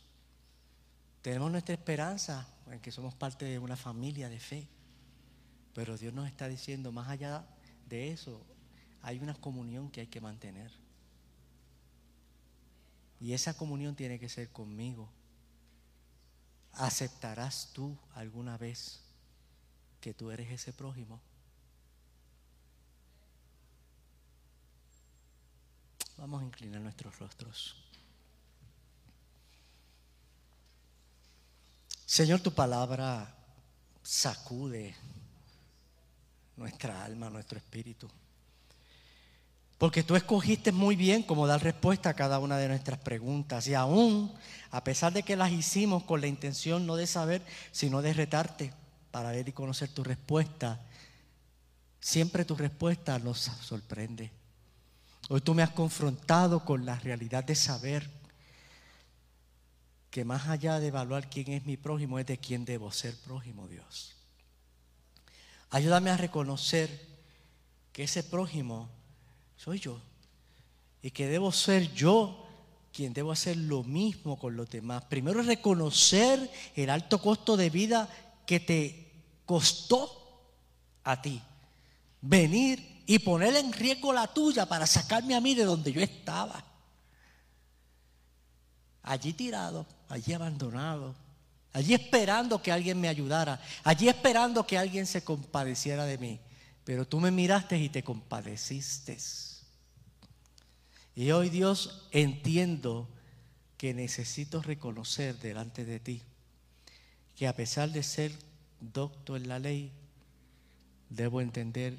Tenemos 1.21 1.49
nuestra 1.49 1.73
esperanza 1.73 2.45
en 2.69 2.81
que 2.81 2.91
somos 2.91 3.15
parte 3.15 3.45
de 3.45 3.59
una 3.59 3.77
familia 3.77 4.27
de 4.27 4.41
fe, 4.41 4.67
pero 5.73 5.97
Dios 5.97 6.13
nos 6.13 6.27
está 6.27 6.49
diciendo, 6.49 6.91
más 6.91 7.07
allá 7.07 7.47
de 7.87 8.11
eso, 8.11 8.45
hay 9.03 9.19
una 9.19 9.35
comunión 9.35 9.89
que 9.89 10.01
hay 10.01 10.07
que 10.07 10.19
mantener. 10.19 10.69
Y 13.21 13.31
esa 13.31 13.55
comunión 13.55 13.95
tiene 13.95 14.19
que 14.19 14.27
ser 14.27 14.49
conmigo. 14.49 15.07
¿Aceptarás 16.73 17.71
tú 17.71 17.97
alguna 18.15 18.57
vez 18.57 19.04
que 20.05 20.13
tú 20.13 20.29
eres 20.29 20.51
ese 20.51 20.71
prójimo. 20.71 21.19
Vamos 26.19 26.43
a 26.43 26.45
inclinar 26.45 26.79
nuestros 26.79 27.17
rostros. 27.17 27.75
Señor, 32.05 32.39
tu 32.41 32.53
palabra 32.53 33.35
sacude 34.03 34.95
nuestra 36.55 37.03
alma, 37.03 37.31
nuestro 37.31 37.57
espíritu. 37.57 38.07
Porque 39.79 40.03
tú 40.03 40.15
escogiste 40.15 40.71
muy 40.71 40.95
bien 40.95 41.23
cómo 41.23 41.47
dar 41.47 41.63
respuesta 41.63 42.11
a 42.11 42.13
cada 42.13 42.37
una 42.37 42.57
de 42.57 42.67
nuestras 42.67 42.99
preguntas. 42.99 43.67
Y 43.67 43.73
aún, 43.73 44.31
a 44.69 44.83
pesar 44.83 45.13
de 45.13 45.23
que 45.23 45.35
las 45.35 45.51
hicimos 45.51 46.03
con 46.03 46.21
la 46.21 46.27
intención 46.27 46.85
no 46.85 46.95
de 46.95 47.07
saber, 47.07 47.41
sino 47.71 48.03
de 48.03 48.13
retarte, 48.13 48.71
para 49.15 49.31
ver 49.31 49.47
y 49.47 49.53
conocer 49.53 49.87
tu 49.87 50.03
respuesta, 50.03 50.77
siempre 52.01 52.43
tu 52.43 52.53
respuesta 52.53 53.17
nos 53.17 53.39
sorprende. 53.39 54.29
Hoy 55.29 55.39
tú 55.39 55.55
me 55.55 55.63
has 55.63 55.69
confrontado 55.69 56.65
con 56.65 56.85
la 56.85 56.99
realidad 56.99 57.45
de 57.45 57.55
saber 57.55 58.09
que 60.11 60.25
más 60.25 60.49
allá 60.49 60.81
de 60.81 60.87
evaluar 60.87 61.29
quién 61.29 61.53
es 61.53 61.65
mi 61.65 61.77
prójimo, 61.77 62.19
es 62.19 62.25
de 62.25 62.39
quién 62.39 62.65
debo 62.65 62.91
ser 62.91 63.15
prójimo, 63.15 63.69
Dios. 63.69 64.17
Ayúdame 65.69 66.09
a 66.09 66.17
reconocer 66.17 67.07
que 67.93 68.03
ese 68.03 68.21
prójimo 68.21 68.89
soy 69.55 69.79
yo 69.79 70.01
y 71.01 71.11
que 71.11 71.27
debo 71.27 71.53
ser 71.53 71.93
yo 71.93 72.45
quien 72.91 73.13
debo 73.13 73.31
hacer 73.31 73.55
lo 73.55 73.81
mismo 73.81 74.37
con 74.37 74.57
los 74.57 74.69
demás. 74.69 75.05
Primero 75.05 75.41
reconocer 75.41 76.51
el 76.75 76.89
alto 76.89 77.21
costo 77.21 77.55
de 77.55 77.69
vida 77.69 78.09
que 78.45 78.59
te 78.59 79.04
costó 79.45 80.43
a 81.03 81.21
ti 81.21 81.41
venir 82.21 83.03
y 83.05 83.19
poner 83.19 83.55
en 83.55 83.71
riesgo 83.71 84.11
la 84.11 84.27
tuya 84.27 84.65
para 84.65 84.87
sacarme 84.87 85.35
a 85.35 85.41
mí 85.41 85.53
de 85.53 85.63
donde 85.63 85.93
yo 85.93 86.01
estaba. 86.01 86.63
Allí 89.03 89.33
tirado, 89.33 89.85
allí 90.09 90.33
abandonado, 90.33 91.15
allí 91.73 91.93
esperando 91.93 92.61
que 92.61 92.71
alguien 92.71 92.99
me 92.99 93.07
ayudara, 93.07 93.61
allí 93.83 94.09
esperando 94.09 94.65
que 94.65 94.77
alguien 94.77 95.05
se 95.05 95.23
compadeciera 95.23 96.05
de 96.05 96.17
mí. 96.17 96.39
Pero 96.83 97.07
tú 97.07 97.19
me 97.19 97.31
miraste 97.31 97.77
y 97.77 97.89
te 97.89 98.03
compadeciste. 98.03 99.17
Y 101.15 101.31
hoy 101.31 101.49
Dios 101.49 102.07
entiendo 102.11 103.07
que 103.77 103.93
necesito 103.93 104.61
reconocer 104.61 105.37
delante 105.39 105.85
de 105.85 105.99
ti 105.99 106.23
que 107.35 107.47
a 107.47 107.55
pesar 107.55 107.91
de 107.91 108.01
ser 108.01 108.31
docto 108.79 109.35
en 109.35 109.47
la 109.47 109.59
ley, 109.59 109.91
debo 111.09 111.41
entender 111.41 111.97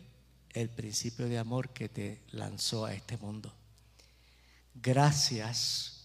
el 0.52 0.68
principio 0.68 1.28
de 1.28 1.38
amor 1.38 1.70
que 1.70 1.88
te 1.88 2.22
lanzó 2.30 2.86
a 2.86 2.94
este 2.94 3.16
mundo. 3.18 3.52
Gracias 4.74 6.04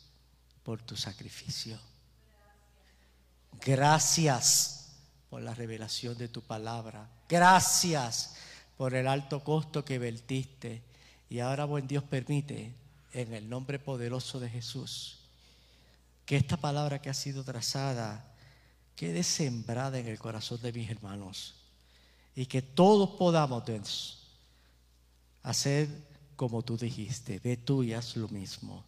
por 0.63 0.81
tu 0.81 0.95
sacrificio. 0.95 1.79
Gracias 3.65 4.89
por 5.29 5.41
la 5.41 5.53
revelación 5.53 6.17
de 6.17 6.27
tu 6.27 6.41
palabra. 6.41 7.09
Gracias 7.29 8.35
por 8.77 8.93
el 8.93 9.07
alto 9.07 9.43
costo 9.43 9.85
que 9.85 9.99
vertiste. 9.99 10.81
Y 11.29 11.39
ahora, 11.39 11.65
buen 11.65 11.87
Dios, 11.87 12.03
permite, 12.03 12.73
en 13.13 13.33
el 13.33 13.49
nombre 13.49 13.79
poderoso 13.79 14.39
de 14.39 14.49
Jesús, 14.49 15.19
que 16.25 16.35
esta 16.35 16.57
palabra 16.57 17.01
que 17.01 17.09
ha 17.09 17.13
sido 17.13 17.43
trazada 17.43 18.30
quede 19.01 19.23
sembrada 19.23 19.97
en 19.97 20.05
el 20.05 20.19
corazón 20.19 20.61
de 20.61 20.71
mis 20.71 20.87
hermanos 20.87 21.55
y 22.35 22.45
que 22.45 22.61
todos 22.61 23.09
podamos 23.17 23.63
hacer 25.41 25.89
como 26.35 26.61
tú 26.61 26.77
dijiste, 26.77 27.39
ve 27.39 27.57
tú 27.57 27.81
y 27.81 27.93
haz 27.93 28.15
lo 28.15 28.27
mismo 28.27 28.85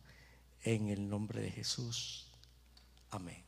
en 0.61 0.89
el 0.89 1.09
nombre 1.09 1.41
de 1.41 1.49
Jesús. 1.49 2.27
Amén. 3.09 3.42